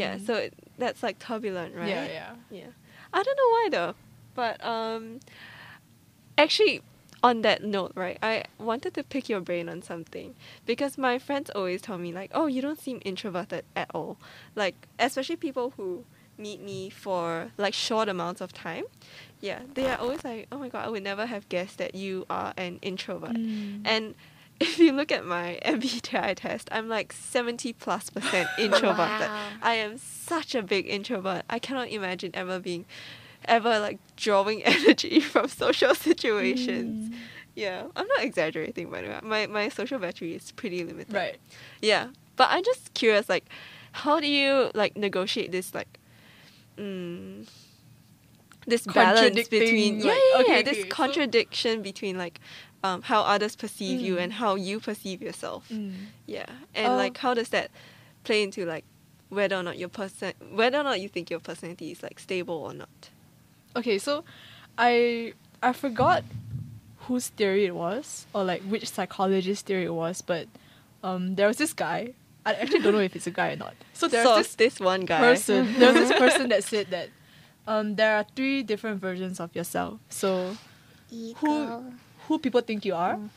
[0.01, 0.27] Yeah, Mm.
[0.27, 1.89] so it, that's like turbulent, right?
[1.95, 2.33] yeah, yeah.
[2.61, 2.71] Yeah.
[3.13, 3.95] I don't know why though.
[4.35, 5.21] But um
[6.39, 6.83] actually
[7.23, 10.35] on that note, right, I wanted to pick your brain on something.
[10.67, 14.19] Because my friends always tell me like, Oh, you don't seem introverted at all.
[14.55, 16.05] Like especially people who
[16.39, 18.85] meet me for like short amounts of time.
[19.41, 19.61] Yeah.
[19.75, 22.55] They are always like, Oh my god, I would never have guessed that you are
[22.57, 23.37] an introvert.
[23.37, 23.83] Mm.
[23.85, 24.15] And
[24.61, 29.29] if you look at my MBTI test, I'm like 70 plus percent introverted.
[29.29, 29.49] Wow.
[29.63, 31.43] I am such a big introvert.
[31.49, 32.85] I cannot imagine ever being,
[33.57, 37.11] ever like drawing energy from social situations.
[37.11, 37.17] Mm.
[37.55, 39.21] Yeah, I'm not exaggerating by the way.
[39.23, 41.13] My my social battery is pretty limited.
[41.15, 41.37] Right.
[41.83, 43.45] Yeah, but I'm just curious, like,
[43.93, 45.93] how do you like negotiate this like,
[46.79, 47.47] mm,
[48.67, 52.41] this balance between yeah, like- yeah, okay, yeah, this okay, so- contradiction between like,
[52.85, 54.23] um, how others perceive you Mm.
[54.23, 55.69] and how you perceive yourself.
[55.69, 55.93] Mm.
[56.27, 57.71] Yeah, and Uh, like how does that
[58.25, 58.85] play into like
[59.29, 62.55] whether or not your person whether or not you think your personality is like stable
[62.55, 63.11] or not?
[63.77, 64.25] Okay, so
[64.79, 66.25] I I forgot
[67.07, 70.47] whose theory it was or like which psychologist theory it was, but
[71.03, 72.15] um there was this guy.
[72.47, 73.75] I actually don't know if it's a guy or not.
[73.93, 75.21] So there's so this this one guy.
[75.21, 75.73] person.
[75.79, 77.09] there was this person that said that
[77.67, 80.01] um there are three different versions of yourself.
[80.09, 80.57] So
[81.11, 81.85] Ego.
[82.29, 83.29] who people think you are, Mm.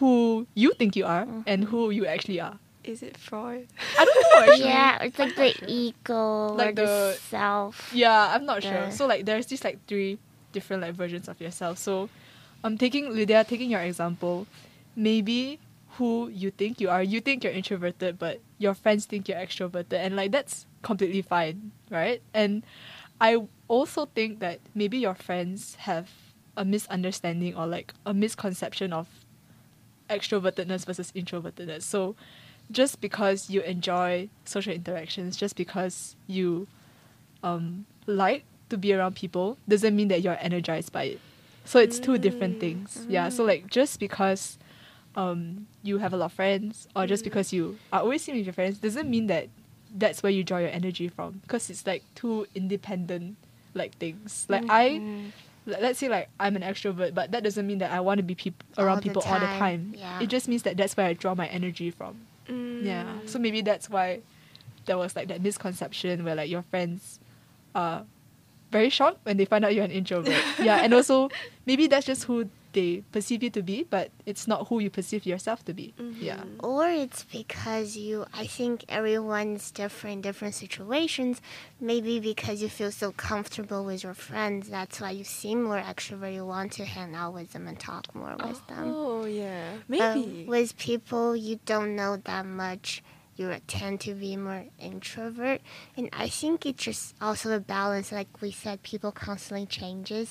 [0.00, 1.68] who you think you are, and Mhm.
[1.68, 2.58] who you actually are.
[2.86, 3.66] Is it Freud?
[3.98, 4.68] I don't know actually.
[4.68, 5.68] Yeah, it's like the not sure.
[5.68, 7.90] ego or Like the, the- self.
[7.92, 8.90] Yeah, I'm not sure.
[8.90, 10.18] So like there's just like three
[10.52, 11.78] different like versions of yourself.
[11.78, 12.08] So
[12.64, 14.46] I'm taking Lydia, taking your example,
[14.94, 15.58] maybe
[15.98, 19.94] who you think you are, you think you're introverted, but your friends think you're extroverted
[19.94, 22.22] and like that's completely fine, right?
[22.34, 22.62] And
[23.20, 26.10] I also think that maybe your friends have
[26.56, 29.08] a misunderstanding or like a misconception of
[30.08, 31.82] extrovertedness versus introvertedness.
[31.82, 32.14] So
[32.70, 36.66] just because you enjoy social interactions, just because you
[37.42, 41.20] um, like to be around people, doesn't mean that you're energized by it.
[41.64, 43.06] So it's two different Mm, things.
[43.08, 43.28] Yeah.
[43.28, 44.58] So like just because
[45.16, 47.24] um, you have a lot of friends, or just Mm.
[47.24, 49.48] because you are always seen with your friends, doesn't mean that
[49.96, 51.40] that's where you draw your energy from.
[51.42, 53.36] Because it's like two independent
[53.74, 54.46] like things.
[54.48, 55.32] Like I Mhm.
[55.66, 58.22] let- let's say like I'm an extrovert, but that doesn't mean that I want to
[58.24, 59.94] be peop- All around the people all the time, time.
[59.98, 60.20] yeah.
[60.20, 62.26] It just means that that's where I draw my energy from.
[62.48, 63.04] Yeah.
[63.04, 63.28] Mm.
[63.28, 64.20] So maybe that's why
[64.86, 67.18] there was like that misconception where like your friends
[67.74, 68.04] are
[68.72, 70.42] very shocked when they find out you're an introvert.
[70.62, 71.28] yeah, and also
[71.66, 75.24] maybe that's just who they perceive you to be, but it's not who you perceive
[75.32, 75.86] yourself to be.
[76.28, 76.42] Yeah.
[76.44, 76.62] Mhm.
[76.72, 81.40] Or it's because you, I think everyone's different different situations.
[81.80, 86.34] Maybe because you feel so comfortable with your friends, that's why you seem more extrovert.
[86.38, 88.84] You want to hang out with them and talk more with them.
[88.94, 90.44] Oh yeah, But maybe.
[90.54, 93.02] with people you don't know that much,
[93.38, 95.60] you tend to be more introvert.
[95.96, 98.08] And I think it's just also a balance.
[98.20, 100.28] Like we said, people constantly changes,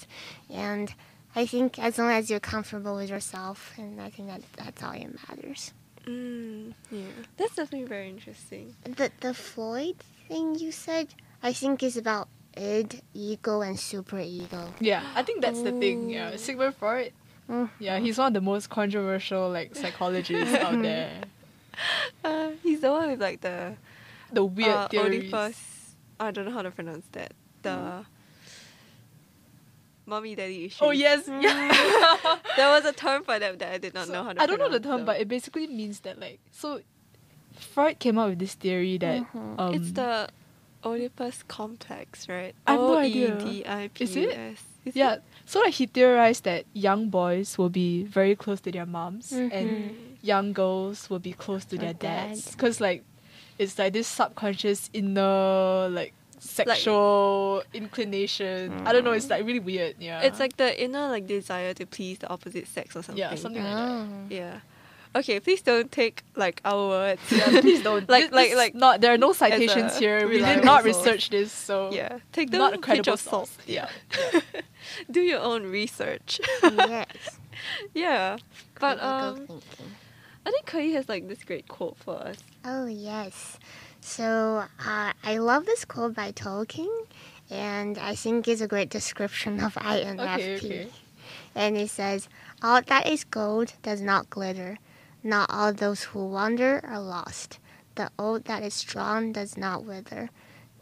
[0.49, 0.87] and
[1.35, 4.93] I think as long as you're comfortable with yourself, and I think that that's all
[4.93, 5.73] that matters.
[6.05, 7.01] Mm, yeah,
[7.37, 8.75] that's definitely very interesting.
[8.83, 11.07] The the Freud thing you said,
[11.43, 14.73] I think is about id, ego, and super ego.
[14.79, 16.09] Yeah, I think that's the thing.
[16.09, 16.37] Yeah, Ooh.
[16.37, 17.11] Sigmund Freud.
[17.49, 17.69] Mm.
[17.79, 21.11] Yeah, he's one of the most controversial like psychologists out there.
[22.23, 23.75] Uh, he's the one with like the
[24.31, 25.33] The weird uh, theories.
[25.33, 25.95] Oedipus.
[26.21, 27.33] I don't know how to pronounce that.
[27.63, 28.05] The
[30.05, 30.83] mommy daddy issue.
[30.83, 32.37] Oh yes, yeah.
[32.57, 34.41] there was a term for that that I did not So, know how to.
[34.41, 35.05] I don't know the term, though.
[35.05, 36.81] but it basically means that like so.
[37.55, 39.59] Freud came up with this theory that Mhm.
[39.59, 40.27] um, it's the
[40.83, 42.53] Oedipus complex, right?
[42.67, 43.37] I have no idea.
[43.99, 44.57] Is it?
[44.83, 45.13] Is yeah.
[45.13, 45.23] it?
[45.45, 49.51] So like he theorized that young boys will be very close to their moms and
[49.51, 49.95] Mhm.
[50.21, 52.51] young girls will be close to their dads.
[52.51, 53.03] because like
[53.57, 58.85] it's like this subconscious inner like sexual inclination.
[58.85, 59.11] I don't know.
[59.11, 59.95] It's like really weird.
[59.99, 60.21] Yeah.
[60.21, 63.17] It's like the inner like desire to please the opposite sex or something.
[63.17, 63.89] yeah, something like that.
[63.89, 64.07] Oh.
[64.29, 64.59] Yeah.
[65.15, 67.21] Okay, please don't take like our words.
[67.31, 68.07] Yeah, please don't.
[68.09, 68.99] Like- This- like- this like not.
[69.01, 70.27] There are no citations a here.
[70.27, 70.97] We did not source.
[70.97, 73.47] research this, so Yeah, take them not a pinch credible of salt.
[73.47, 73.67] source.
[73.67, 73.87] Yeah.
[75.11, 76.41] Do your own research.
[76.63, 77.07] yes.
[77.93, 78.37] yeah,
[78.79, 79.47] but um.
[80.47, 82.37] I think Kei has like this great quote for us.
[82.63, 83.57] Oh, yes.
[84.05, 87.07] So uh, I love this quote by Tolkien,
[87.49, 90.19] and I think it's a great description of INFP.
[90.19, 90.87] Okay, okay.
[91.55, 92.29] And it says,
[92.61, 94.77] All that is gold does not glitter.
[95.23, 97.57] Not all those who wander are lost.
[97.95, 100.29] The oak that is strong does not wither.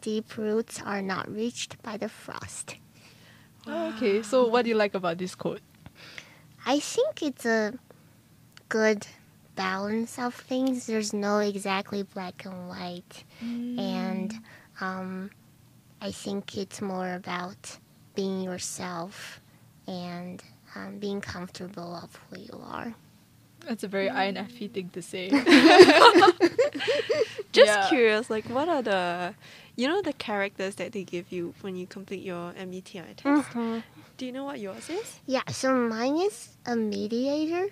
[0.02, 2.76] Deep roots are not reached by the frost.
[3.66, 4.22] Oh, okay.
[4.22, 5.62] So what do you like about this quote?
[6.66, 7.72] I think it's a
[8.68, 9.06] good
[9.56, 10.86] balance of things.
[10.86, 13.24] There's no exactly black and white.
[13.76, 14.34] And
[14.80, 15.30] um,
[16.00, 17.78] I think it's more about
[18.14, 19.40] being yourself
[19.86, 20.42] and
[20.74, 22.94] um, being comfortable of who you are.
[23.66, 25.30] That's a very INFP thing to say.
[27.52, 27.88] Just Yeah.
[27.88, 29.34] curious, like what are the,
[29.76, 33.48] you know, the characters that they give you when you complete your MBTI test?
[34.16, 35.20] Do you know what yours is?
[35.26, 37.68] Yeah, so mine is a mediator,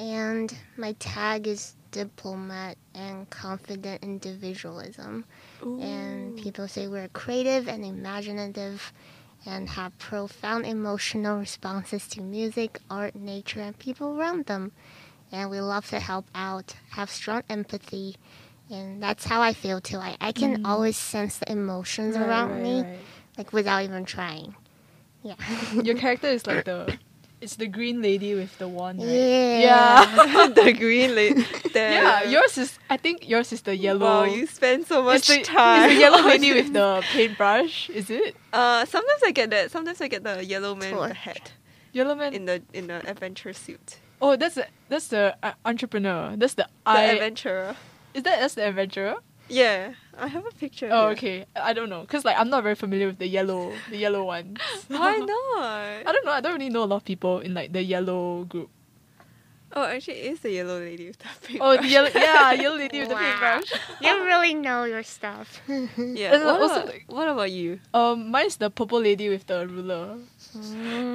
[0.00, 5.26] and my tag is diplomat and confident individualism.
[5.62, 8.94] And people say we're creative and imaginative
[9.44, 14.72] and have profound emotional responses to music, art, nature, and people around them.
[15.32, 18.16] And we love to help out, have strong empathy.
[18.70, 19.98] And that's how I feel too.
[19.98, 20.66] I, I can mm-hmm.
[20.66, 22.98] always sense the emotions Right, around right, me, right.
[23.36, 24.54] like without even trying.
[25.22, 25.34] Yeah.
[25.74, 26.98] Your character is like the,
[27.40, 29.08] it's the green lady with the wand, right?
[29.08, 30.48] Yeah.
[30.54, 31.44] the green lady.
[31.74, 32.78] Yeah, yours is.
[32.90, 34.06] I think yours is the yellow.
[34.06, 35.84] Wow, you spend so much it's the, time.
[35.90, 37.88] It's the yellow on lady with the paintbrush.
[37.90, 39.70] Is it Uh, sometimes I get that.
[39.70, 41.16] Sometimes I get the yellow man with the Torch.
[41.16, 41.52] hat
[41.92, 42.34] yellow man?
[42.34, 43.98] in the in the adventure suit.
[44.22, 46.36] oh, that's the that's the uh, entrepreneur.
[46.36, 47.02] That's the, The I.
[47.16, 47.76] adventurer.
[48.14, 49.16] is that that's the adventurer?
[49.48, 50.88] Yeah, I have a picture.
[50.92, 51.12] Oh, here.
[51.12, 51.46] okay.
[51.56, 54.58] I don't know, cause like I'm not very familiar with the yellow, the yellow ones.
[54.88, 55.62] Why not?
[55.62, 56.32] I don't know.
[56.32, 58.70] I don't really know a lot of people in like the yellow group.
[59.72, 61.60] Oh, actually, it is the yellow lady with the pink.
[61.62, 63.20] Oh, the yellow, yeah, yellow lady with the Wow.
[63.22, 63.80] paintbrush.
[64.02, 65.62] You really know your stuff.
[65.96, 66.32] Yeah.
[66.44, 67.78] What, also, about, like- what about you?
[67.94, 70.18] Um, mine's the purple lady with the ruler.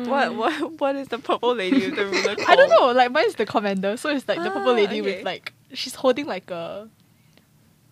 [0.08, 2.48] What what what is the purple lady with the ruler called?
[2.50, 2.92] I don't know.
[2.94, 5.18] Like mine's the commander, so it's like the purple Ah, lady okay.
[5.18, 6.88] with like she's holding like a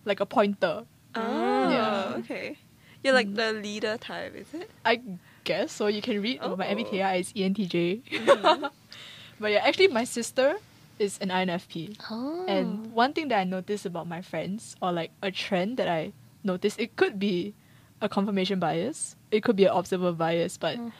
[0.05, 0.85] like a pointer.
[1.15, 2.15] Oh, Yeah.
[2.19, 2.57] okay.
[3.03, 3.35] You're like Mm.
[3.35, 4.69] the leader type, is it?
[4.85, 5.01] I
[5.43, 5.87] guess so.
[5.87, 6.55] You can read oh.
[6.55, 6.65] my.
[6.67, 8.01] MBTI is ENTJ.
[8.09, 8.69] Mhm.
[9.39, 10.55] but yeah, actually, my sister
[10.99, 11.97] is an INFP.
[12.09, 12.45] Oh.
[12.47, 16.13] And one thing that I noticed about my friends, or like a trend that I
[16.43, 17.53] noticed, it could be
[17.99, 19.15] a confirmation bias.
[19.31, 20.91] It could be an observer bias, but Mm.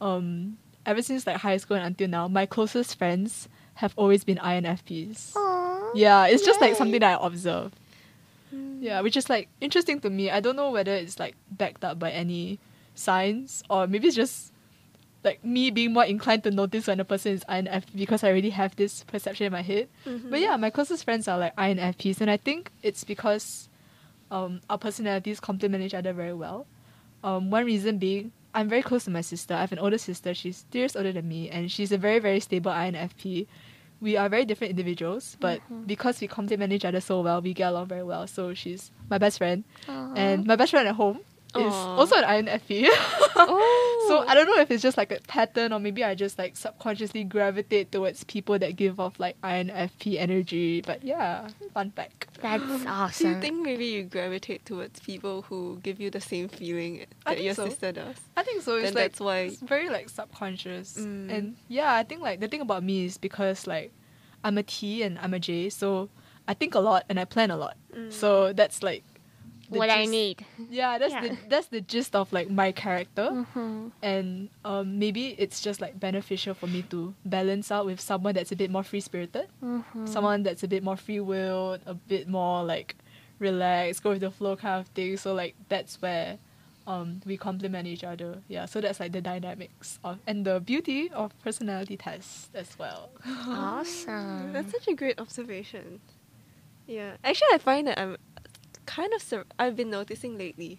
[0.00, 0.56] um,
[0.86, 5.36] ever since like high school and until now, my closest friends have always been INFPs.
[5.36, 7.72] Aw, Yeah, it's just like something that I observe.
[8.80, 10.30] Yeah, which is like interesting to me.
[10.30, 12.58] I don't know whether it's like backed up by any
[12.94, 14.52] signs or maybe it's just
[15.22, 18.50] like me being more inclined to notice when a person is INFP because I already
[18.50, 19.88] have this perception in my head.
[20.06, 20.30] Mhm.
[20.30, 23.68] But yeah, my closest friends are like INFPs, and I think it's because
[24.30, 26.66] um, our personalities complement each other very well.
[27.22, 29.52] Um, one reason being, I'm very close to my sister.
[29.54, 30.32] I have an older sister.
[30.32, 33.46] She's three years older than me, and she's a very, very stable INFP.
[34.00, 35.84] We are very different individuals, but mm-hmm.
[35.84, 38.26] because we complement each other so well, we get along very well.
[38.26, 41.20] So she's my best friend, and my best friend at home
[41.56, 41.96] is Aw.
[41.96, 42.88] also an INFP.
[43.42, 44.06] Oh.
[44.08, 46.56] So I don't know if it's just like a pattern or maybe I just like
[46.56, 50.82] subconsciously gravitate towards people that give off like INFP energy.
[50.82, 52.28] But yeah, fun fact.
[52.42, 53.26] That's awesome.
[53.28, 57.34] Do you think maybe you gravitate towards people who give you the same feeling that
[57.34, 57.68] think your so.
[57.68, 58.16] sister does?
[58.36, 58.74] I think so.
[58.76, 59.38] It's Then like that's why.
[59.40, 60.98] it's very like subconscious.
[60.98, 61.30] Mm.
[61.32, 63.92] And yeah, I think like the thing about me is because like
[64.44, 66.10] I'm a T and I'm a J, so
[66.48, 67.76] I think a lot and I plan a lot.
[67.94, 68.12] Mm.
[68.12, 69.04] So that's like
[69.70, 70.44] the what I need.
[70.70, 71.20] Yeah, that's Yeah.
[71.28, 73.28] the that's the gist of like my character.
[73.30, 73.88] Mm-hmm.
[74.02, 78.52] and um, maybe it's just like beneficial for me to balance out with someone that's
[78.52, 80.06] a bit more free spirited, Mm-hmm.
[80.06, 82.96] someone that's a bit more free willed, a bit more like
[83.38, 85.16] relaxed, go with the flow kind of thing.
[85.16, 86.38] So like that's where
[86.86, 88.38] um, we complement each other.
[88.48, 93.10] Yeah, so that's like the dynamics of and the beauty of personality tests as well.
[93.46, 94.52] Awesome.
[94.52, 96.00] That's such a great observation.
[96.86, 98.16] Yeah, actually, I find that I'm
[98.86, 99.22] kind of.
[99.22, 100.78] Sur- I've been noticing lately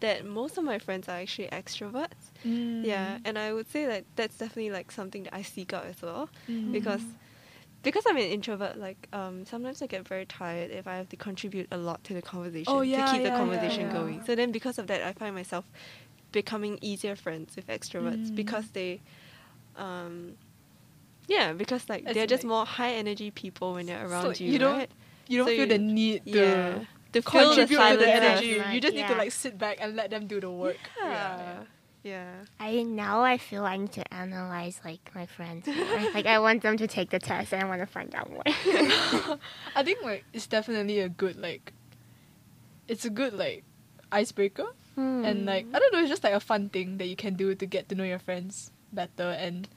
[0.00, 2.30] that most of my friends are actually extroverts.
[2.46, 2.84] Mm.
[2.84, 6.00] Yeah, and I would say that that's definitely like something that I seek out as
[6.02, 6.72] well Mm.
[6.72, 7.02] because
[7.82, 8.76] because I'm an introvert.
[8.78, 12.14] Like um, sometimes I get very tired if I have to contribute a lot to
[12.14, 13.92] the conversation Oh, yeah, to keep yeah, the conversation yeah.
[13.92, 14.24] going.
[14.24, 15.64] So then because of that, I find myself
[16.32, 18.36] becoming easier friends with extroverts Mm.
[18.36, 19.00] because they.
[19.76, 20.34] Um,
[21.28, 24.44] yeah, because like As they're in, just more high energy people when they're around So
[24.44, 24.90] you, you don't right?
[25.28, 28.00] You don't So feel you- the need to yeah, to feel the contribute to silence.
[28.02, 28.58] the energy.
[28.58, 30.76] Right, You just need to like sit back and let them do the work.
[31.00, 31.64] Yeah.
[32.04, 32.30] Yeah.
[32.60, 36.10] I now I feel I need to analyze like my friends more.
[36.14, 38.42] like I want them to take the test and I want to find out more.
[39.74, 41.72] I think like it's definitely a good like
[42.86, 43.64] it's a good like
[44.12, 47.34] icebreaker and like I don't know, it's just like a fun thing that you can
[47.34, 49.68] do to get to know your friends better and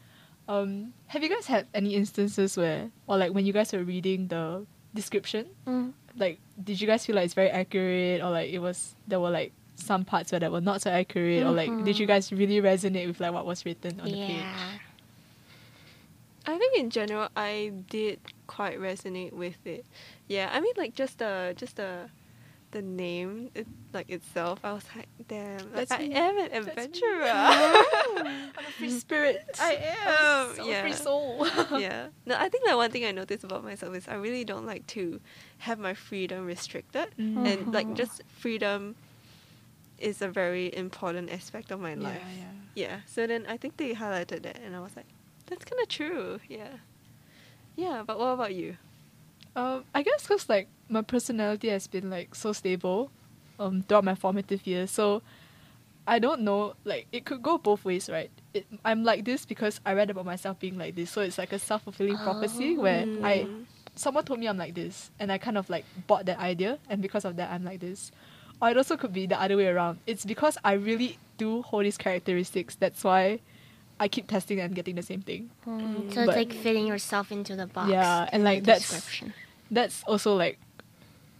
[0.47, 4.27] um have you guys had any instances where or like when you guys were reading
[4.29, 5.93] the description, Mm.
[6.17, 9.29] like did you guys feel like it's very accurate or like it was there were
[9.31, 12.09] like some parts where that were not so accurate or like did you Mhm.
[12.13, 14.45] guys really resonate with like what was written on the page?
[16.45, 19.85] I think in general I did quite resonate with it.
[20.27, 22.09] Yeah, I mean like just the just the
[22.71, 24.59] the name it, like itself.
[24.63, 26.13] I was like, damn, like, I me.
[26.13, 27.23] am an adventurer.
[27.25, 28.25] I'm
[28.57, 29.45] a free spirit.
[29.59, 29.73] I
[30.07, 30.55] am.
[30.55, 30.81] So yeah.
[30.81, 31.47] free soul.
[31.77, 32.07] yeah.
[32.25, 34.87] No, I think that one thing I noticed about myself is I really don't like
[34.87, 35.19] to
[35.59, 37.45] have my freedom restricted, Mm.
[37.47, 37.95] and like Mhm.
[37.97, 38.95] just freedom
[39.99, 42.21] is a very important aspect of my yeah, life.
[42.37, 42.45] yeah.
[42.73, 42.99] Yeah.
[43.05, 45.05] So then I think they highlighted that, and I was like,
[45.47, 46.39] that's kind of true.
[46.47, 46.77] Yeah.
[47.75, 48.03] Yeah.
[48.07, 48.77] But what about you?
[49.55, 53.11] Um, I guess because like my personality has been like so stable,
[53.59, 54.91] um, throughout my formative years.
[54.91, 55.21] So,
[56.07, 56.73] I don't know.
[56.85, 58.31] Like it could go both ways, right?
[58.53, 61.11] It, I'm like this because I read about myself being like this.
[61.11, 63.65] So it's like a self fulfilling prophecy where I Mm.
[63.95, 67.01] someone told me I'm like this, and I kind of like bought that idea, and
[67.01, 68.11] because of that I'm like this.
[68.61, 69.99] Or it also could be the other way around.
[70.05, 72.75] It's because I really do hold these characteristics.
[72.75, 73.39] That's why
[74.01, 75.51] I keep testing and getting the same thing.
[75.67, 77.91] Mm, so But- it's like fitting yourself into the box.
[77.93, 79.21] Yeah, and, like, that's-
[79.69, 80.57] that's also like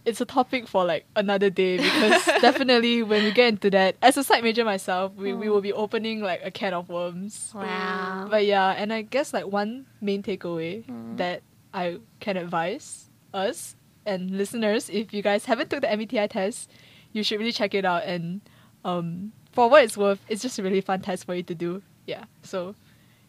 [0.04, 4.16] it's a topic for like another day because definitely when we get into that as
[4.16, 5.50] a psych major myself we, we Mm.
[5.50, 8.26] will be opening like a can of worms Wow.
[8.28, 11.18] but yeah and i guess like one main takeaway Mm.
[11.18, 11.42] that
[11.72, 16.68] i can advise us and listeners if you guys haven't took the mbti test
[17.12, 18.40] you should really check it out and
[18.84, 21.80] um for what it's worth it's just a really fun test for you to do
[22.06, 22.74] yeah so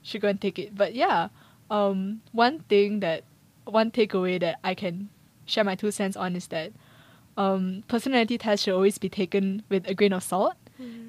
[0.01, 1.29] should go and take it but yeah
[1.69, 3.23] um one thing that
[3.65, 5.09] one takeaway that I can
[5.45, 6.71] share my two cents on is that
[7.37, 10.55] um, personality tests should always be taken with a grain of salt.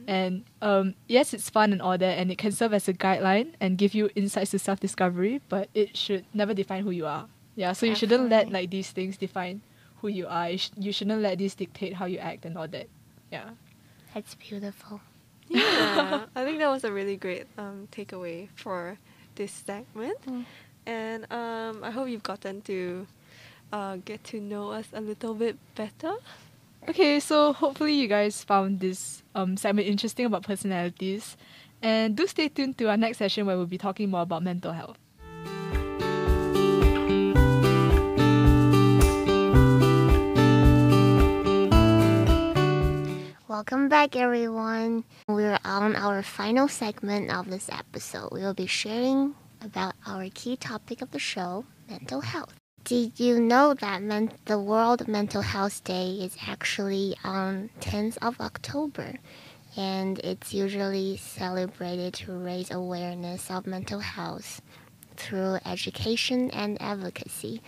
[0.07, 3.55] And um, yes, it's fun and all that, and it can serve as a guideline
[3.61, 7.27] and give you insights to self discovery, but it should never define who you are.
[7.57, 9.63] Yeah, so you shouldn't let like these things define
[10.01, 10.51] who you are.
[10.51, 12.87] You, sh- you shouldn't let these dictate how you act and all that.
[13.33, 13.51] Yeah.
[14.15, 15.01] That's beautiful.
[15.49, 16.25] Yeah.
[16.37, 18.99] I think that was a really great um, takeaway for
[19.37, 20.45] this segment, Mm.
[20.87, 23.07] and um, I hope you've gotten to
[23.73, 26.15] uh, get to know us a little bit better.
[26.89, 31.37] Okay, so hopefully you guys found this um, segment interesting about personalities.
[31.83, 34.73] And do stay tuned to our next session where we'll be talking more about mental
[34.73, 34.99] health.
[43.55, 45.05] Welcome back, everyone.
[45.29, 48.31] We're on our final segment of this episode.
[48.33, 52.55] We will be sharing about our key topic of the show mental health.
[52.83, 54.03] Did you know that
[54.47, 59.21] the World Mental Health Day is actually on 10th of October?
[59.77, 64.63] And it's usually celebrated to raise awareness of mental health
[65.17, 67.63] through education and advocacy.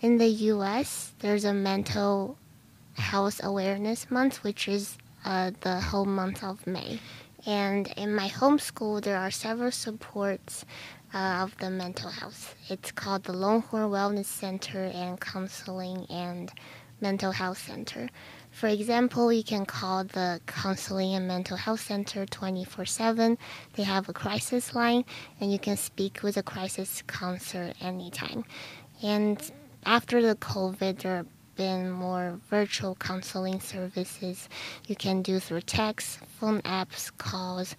[0.00, 2.38] In the US, there's a mental
[2.94, 4.96] Health Awareness Month, which is
[5.26, 7.00] uh, the whole month of May.
[7.44, 10.64] And in my home school, there are several supports
[11.12, 12.54] uh, of the mental health.
[12.68, 16.50] It's called the Longhorn Wellness Center and Counseling and
[17.00, 18.08] Mental Health Center.
[18.50, 23.36] For example, you can call the Counseling and Mental Health Center 24 7.
[23.74, 25.04] They have a crisis line,
[25.40, 28.44] and you can speak with a crisis counselor anytime.
[29.02, 29.38] And
[29.84, 31.26] after the COVID, there
[31.56, 34.48] been more virtual counseling services
[34.86, 37.74] you can do through text, phone apps, calls,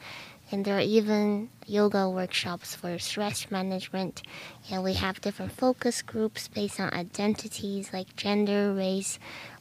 [0.51, 4.23] and there are even yoga workshops for stress management.
[4.71, 9.19] And we have different focus groups based on identities like gender, race,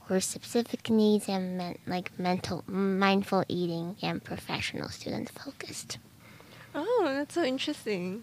[0.09, 5.99] or specific needs, and men- like mental, mindful eating, and professional student focused.
[6.75, 8.23] Oh, that's so interesting.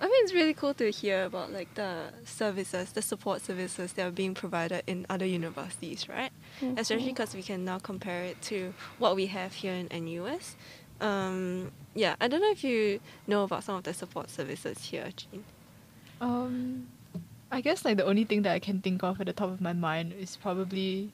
[0.00, 4.06] I mean, it's really cool to hear about like the services, the support services that
[4.06, 6.30] are being provided in other universities, right?
[6.76, 10.56] Especially because we can now compare it to what we have here in NUS.
[11.00, 15.08] Um, yeah, I don't know if you know about some of the support services here,
[15.16, 15.44] Jean.
[16.20, 16.86] Um,
[17.50, 19.60] I guess like the only thing that I can think of at the top of
[19.60, 21.10] my mind is probably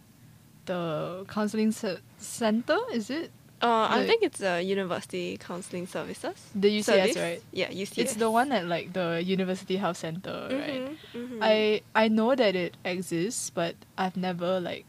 [0.67, 2.79] the counseling ce- center.
[2.93, 3.31] Is it
[3.63, 6.35] Uh, I think it's uh, University Counseling Services.
[6.55, 6.85] the UCS?
[6.85, 7.17] Service?
[7.17, 7.43] Right.
[7.53, 7.99] Yeah, UCS.
[7.99, 10.81] It's the one at like the University Health Center, right?
[10.81, 11.39] Mhm, mhm.
[11.43, 14.87] I I know that it exists, but I've never like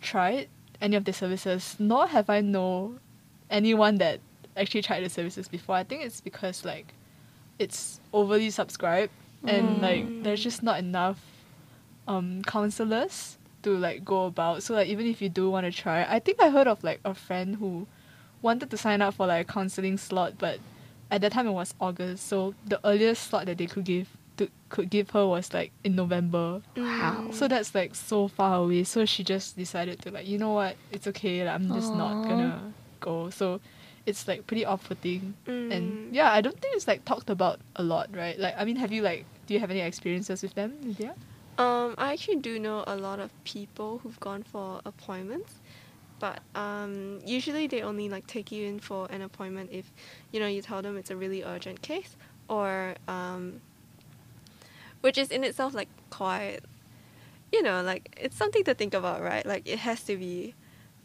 [0.00, 0.48] tried
[0.80, 1.74] any of the services.
[1.78, 2.98] Nor have I know
[3.50, 4.20] anyone that
[4.56, 5.74] actually tried the services before.
[5.74, 6.94] I think it's because like
[7.58, 9.10] it's overly subscribed
[9.46, 10.22] and like Mm.
[10.22, 11.18] there's just not enough
[12.06, 14.62] um counselors to like go about.
[14.62, 17.00] So like even if you do want to try, I think I heard of like
[17.04, 17.86] a friend who
[18.42, 20.60] wanted to sign up for like a counseling slot, but
[21.10, 24.48] at that time it was August, so the earliest slot that they could give to,
[24.68, 26.62] could give her was like in November.
[26.76, 27.30] Wow.
[27.32, 28.84] So that's like so far away.
[28.84, 31.44] So she just decided to like, you know what, it's okay.
[31.44, 33.30] Like, I'm just not gonna go.
[33.30, 33.60] So
[34.06, 35.34] it's like pretty off-putting.
[35.46, 35.72] Mm.
[35.72, 38.38] And yeah, I don't think it's like talked about a lot, right?
[38.38, 41.14] Like, I mean, have you like, do you have any experiences with them, Lydia?
[41.58, 45.54] Um, I actually do know a lot of people who've gone for appointments,
[46.20, 49.92] but um, usually they only like take you in for an appointment if,
[50.30, 52.16] you know, you tell them it's a really urgent case,
[52.48, 53.60] or um,
[55.00, 56.60] which is in itself like quite,
[57.52, 59.44] you know, like it's something to think about, right?
[59.44, 60.54] Like it has to be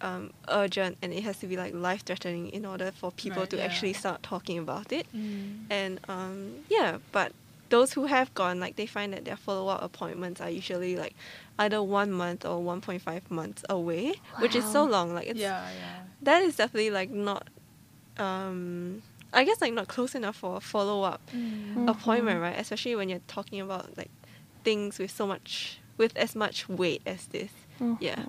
[0.02, 3.50] um, urgent and it has to be like life threatening in order for people Right,
[3.52, 3.64] to yeah.
[3.66, 5.08] actually start talking about it.
[5.16, 5.66] Mm.
[5.70, 7.32] And um, yeah, but
[7.76, 11.16] those who have gone, like they find that their follow up appointments are usually like
[11.64, 15.08] either one month or one point five months away, which is so long.
[15.18, 16.00] Like it's yeah, yeah.
[16.28, 17.44] that is definitely like not,
[18.18, 19.02] um,
[19.34, 21.90] I guess like not close enough for a follow up Mm.
[21.90, 22.58] appointment, right?
[22.60, 24.12] Especially when you're talking about like
[24.64, 27.52] things with so much with as much weight as this.
[28.00, 28.24] Yeah.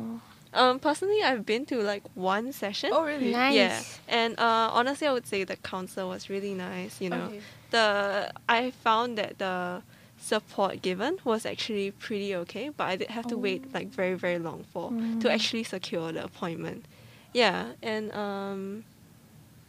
[0.54, 2.90] Um, personally, I've been to like one session.
[2.92, 3.32] Oh, really?
[3.32, 3.54] Nice.
[3.54, 7.00] Yeah, and uh, honestly, I would say the counselor was really nice.
[7.00, 7.40] You know, Okay.
[7.70, 9.82] the I found that the
[10.16, 14.38] support given was actually pretty okay, but I did have to wait like very very
[14.38, 14.90] long for
[15.20, 15.34] to Mm.
[15.34, 16.86] actually secure the appointment.
[17.32, 18.84] Yeah, and um,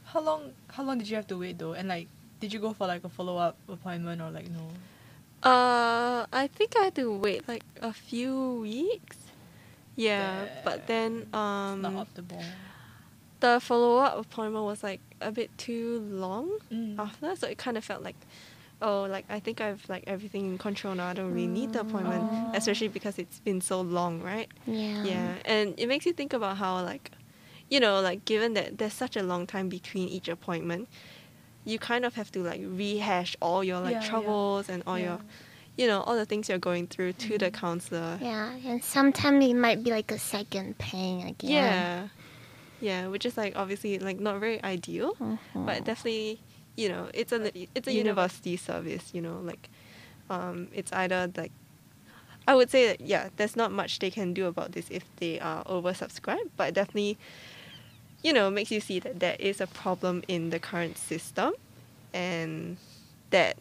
[0.05, 1.73] How long, how long did you have to wait though?
[1.73, 2.07] And like,
[2.39, 4.69] did you go for like a follow-up appointment or like no?
[5.43, 9.17] uh, I think I had to wait like a few weeks.
[9.95, 12.43] Yeah, but then It's not um, optimal.
[13.39, 16.49] the follow up appointment was like a bit too long.
[16.71, 16.99] Mm.
[16.99, 18.15] after so it kind of felt like
[18.81, 21.79] oh like i think i've like everything in control now i don't really need the
[21.79, 22.51] appointment Oh.
[22.53, 25.03] especially because it's been so long right Yeah.
[25.03, 27.11] yeah and it makes you think about how like
[27.69, 30.89] you know like given that there's such a long time between each appointment
[31.63, 34.09] you kind of have to like rehash all your like Yeah, yeah.
[34.09, 35.19] troubles and all your
[35.77, 37.53] you know all the things you're going through to the Mhm.
[37.53, 41.51] counselor Yeah, and sometimes it might be like a second pain again.
[41.51, 42.07] yeah
[42.81, 45.65] yeah which is like obviously like not very ideal Mhm.
[45.65, 46.39] but definitely
[46.77, 49.69] you know it's a it's a Univer- university service you know like
[50.29, 51.51] um it's either like
[52.47, 55.39] i would say that yeah there's not much they can do about this if they
[55.39, 57.17] are oversubscribed but definitely
[58.23, 61.53] you know makes you see that there is a problem in the current system
[62.13, 62.77] and
[63.31, 63.55] that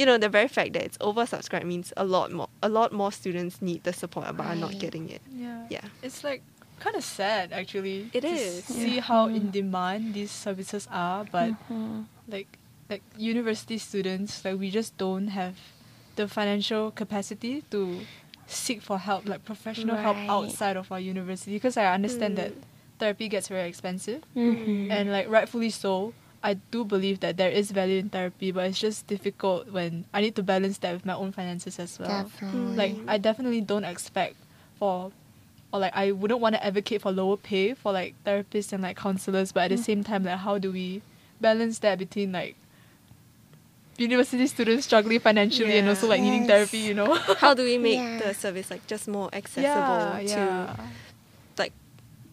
[0.00, 3.12] you know the very fact that it's oversubscribed means a lot more a lot more
[3.20, 5.66] students need the support but are not getting it Yeah.
[5.76, 6.40] yeah It's like
[6.84, 7.98] kind of sad actually.
[8.16, 8.64] It to is.
[8.64, 9.04] See Yeah.
[9.10, 9.36] how Mm.
[9.38, 12.06] in demand these services are, but Mhm.
[12.34, 12.50] like
[12.92, 15.54] like university students, like we just don't have
[16.18, 17.80] the financial capacity to
[18.48, 21.52] seek for help, like professional help outside of our university.
[21.58, 22.64] Because I understand that Mm.
[22.98, 24.90] therapy gets very expensive, Mhm.
[24.90, 25.92] and like rightfully so.
[26.42, 30.22] I do believe that there is value in therapy, but it's just difficult when I
[30.22, 32.76] need to balance that with my own finances as well Definitely.
[32.76, 33.04] like Mm.
[33.08, 34.36] I definitely don't expect
[34.78, 35.12] for
[35.72, 38.96] or like I wouldn't want to advocate for lower pay for like therapists and like
[38.96, 39.84] counselors but at the Mm.
[39.84, 41.02] same time like how do we
[41.40, 42.56] balance that between like
[43.98, 46.10] university students struggling financially and also Yeah.
[46.10, 48.18] like needing therapy you know how do we make Yeah.
[48.18, 51.68] the service like just more accessible yeah, to yeah.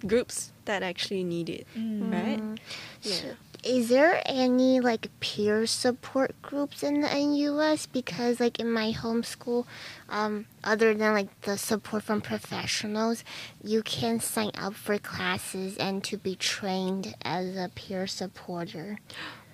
[0.05, 1.65] groups that actually need it.
[1.75, 2.11] Mm.
[2.13, 2.39] right?
[2.39, 2.57] Mhm.
[3.01, 3.33] Yeah.
[3.63, 7.85] Is there any like peer support groups in the NUS?
[7.87, 9.65] Because like in my homeschool,
[10.09, 13.23] um, other than like the support from professionals,
[13.63, 18.99] you can sign up for classes and to be trained as a peer supporter.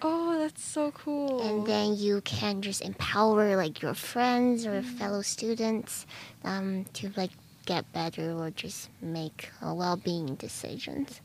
[0.02, 1.42] Oh, that's so cool.
[1.42, 4.98] and then you can just empower like your friends or Mm.
[4.98, 6.06] fellow students
[6.44, 7.32] um, to like
[7.66, 11.22] get better or just make uh, well-being decisions.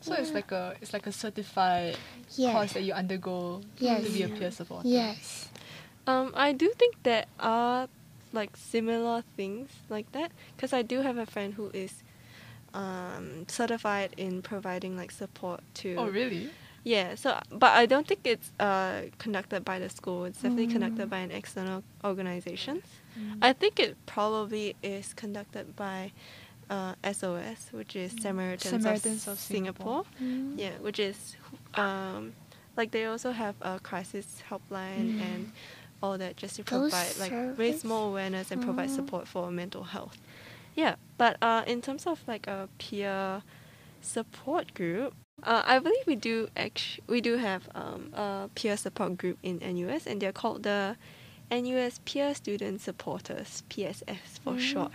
[0.00, 1.96] So it's like a it's like a certified
[2.36, 2.52] Yes.
[2.52, 4.04] course that you undergo Yes.
[4.04, 5.48] to be a peer supporter Yes.
[6.06, 7.88] um, I do think there are
[8.32, 12.02] like similar things like that because I do have a friend who is
[12.74, 15.96] um, certified in providing like support to.
[15.98, 16.50] oh really
[16.84, 17.16] Yeah.
[17.16, 20.24] So, but I don't think it's uh, conducted by the school.
[20.26, 20.72] It's definitely Mm.
[20.72, 22.82] conducted by an external organization.
[23.18, 23.38] Mm.
[23.42, 26.12] I think it probably is conducted by
[26.70, 30.04] uh, SOS, which is Samaritans, Samaritans of, of Singapore.
[30.22, 30.58] Mm.
[30.58, 31.36] Yeah, which is
[31.74, 32.32] um,
[32.76, 35.22] like they also have a crisis helpline Mm.
[35.22, 35.52] and
[36.02, 38.94] all that just to Those provide like raise more awareness and provide Mm.
[38.96, 40.18] support for mental health.
[40.76, 43.42] Yeah, but uh, in terms of like a peer
[44.00, 45.12] support group,
[45.42, 49.58] Uh, I believe we do act- we do have um, a peer support group in
[49.62, 50.96] NUS, and they're called the
[51.50, 54.92] NUS Peer Student Supporters (PSS for short).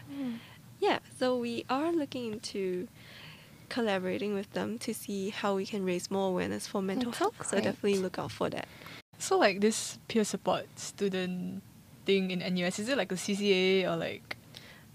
[0.84, 2.90] Yeah, so we are looking into
[3.70, 7.48] collaborating with them to see how we can raise more awareness for mental That's health.
[7.48, 8.68] So definitely look out for that.
[9.18, 11.64] So like this peer support student
[12.06, 14.36] thing in NUS, is it like a CCA or like?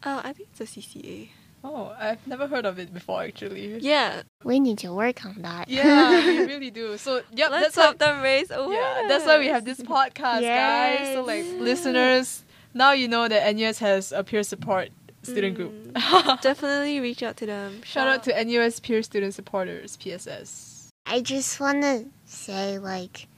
[0.03, 1.31] Uh, I think it's a CCA.
[1.65, 3.79] Oh, I've never heard of it before actually.
[3.79, 5.71] Yeah, We need to work on that.
[5.71, 6.99] Yeah, we really do.
[6.99, 7.83] So yep, let's that's why.
[7.85, 8.77] help them raise awareness.
[8.77, 11.15] Yeah, that's why we have this podcast, guys.
[11.15, 11.61] So like Yes.
[11.61, 14.91] listeners, now you know that NUS has a peer support
[15.29, 15.73] student group.
[15.93, 16.41] Mm.
[16.43, 17.83] Definitely reach out to them.
[17.83, 20.91] Shout out to NUS peer student supporters (PSS).
[21.07, 23.29] I just want to say, like,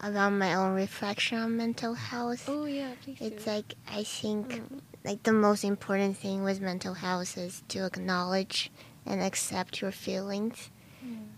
[0.00, 2.44] about my own reflection on mental health.
[2.48, 3.18] Oh yeah, please.
[3.20, 3.50] It's do.
[3.50, 4.80] like, I think, Mm.
[5.04, 8.70] like, the most important thing with mental health is to acknowledge
[9.04, 10.70] and accept your feelings.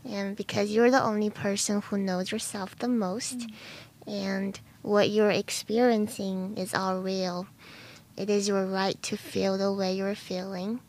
[0.05, 3.47] And because you're the only person who knows yourself the most,
[4.07, 7.47] and what you're experiencing is all real,
[8.17, 10.81] it is your right to feel the way you're feeling.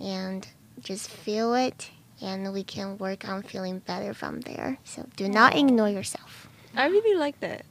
[0.00, 0.46] And
[0.80, 1.90] just feel it,
[2.20, 4.78] and we can work on feeling better from there.
[4.84, 6.48] So do not ignore yourself.
[6.76, 7.64] I really like that.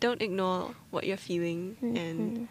[0.00, 2.48] Don't ignore what you're feeling, and Mhm.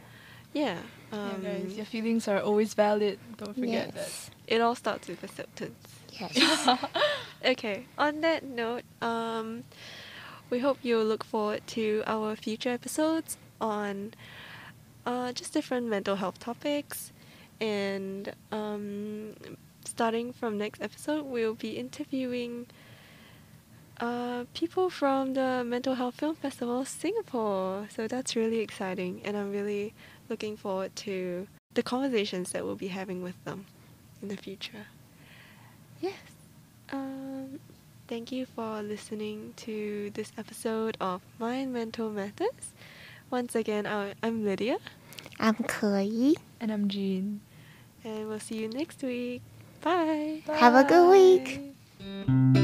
[0.53, 0.79] yeah,
[1.13, 3.19] Yeah, um, guys, your feelings are always valid.
[3.37, 4.29] Don't forget yes.
[4.47, 5.87] it all starts with acceptance.
[6.19, 6.35] Yes.
[7.43, 7.85] Okay.
[7.97, 9.63] On that note, um,
[10.51, 14.13] we hope you'll look forward to our future episodes on
[15.05, 17.11] uh, just different mental health topics,
[17.59, 19.35] and um,
[19.85, 22.67] starting from next episode, we'll be interviewing.
[23.99, 27.87] Uh, people from the Mental Health Film Festival Singapore.
[27.95, 29.93] So that's really exciting, and I'm really
[30.27, 33.65] looking forward to the conversations that we'll be having with them
[34.21, 34.87] in the future.
[36.01, 36.15] Yes.
[36.91, 37.59] Um,
[38.07, 42.71] thank you for listening to this episode of Mind Mental Methods.
[43.31, 44.77] Once again, I- I'm Lydia,
[45.39, 47.39] I'm Ke and I'm Jean.
[48.03, 49.41] and we'll see you next week.
[49.81, 50.41] Bye.
[50.47, 51.61] Have a good week.
[51.99, 52.60] Bye.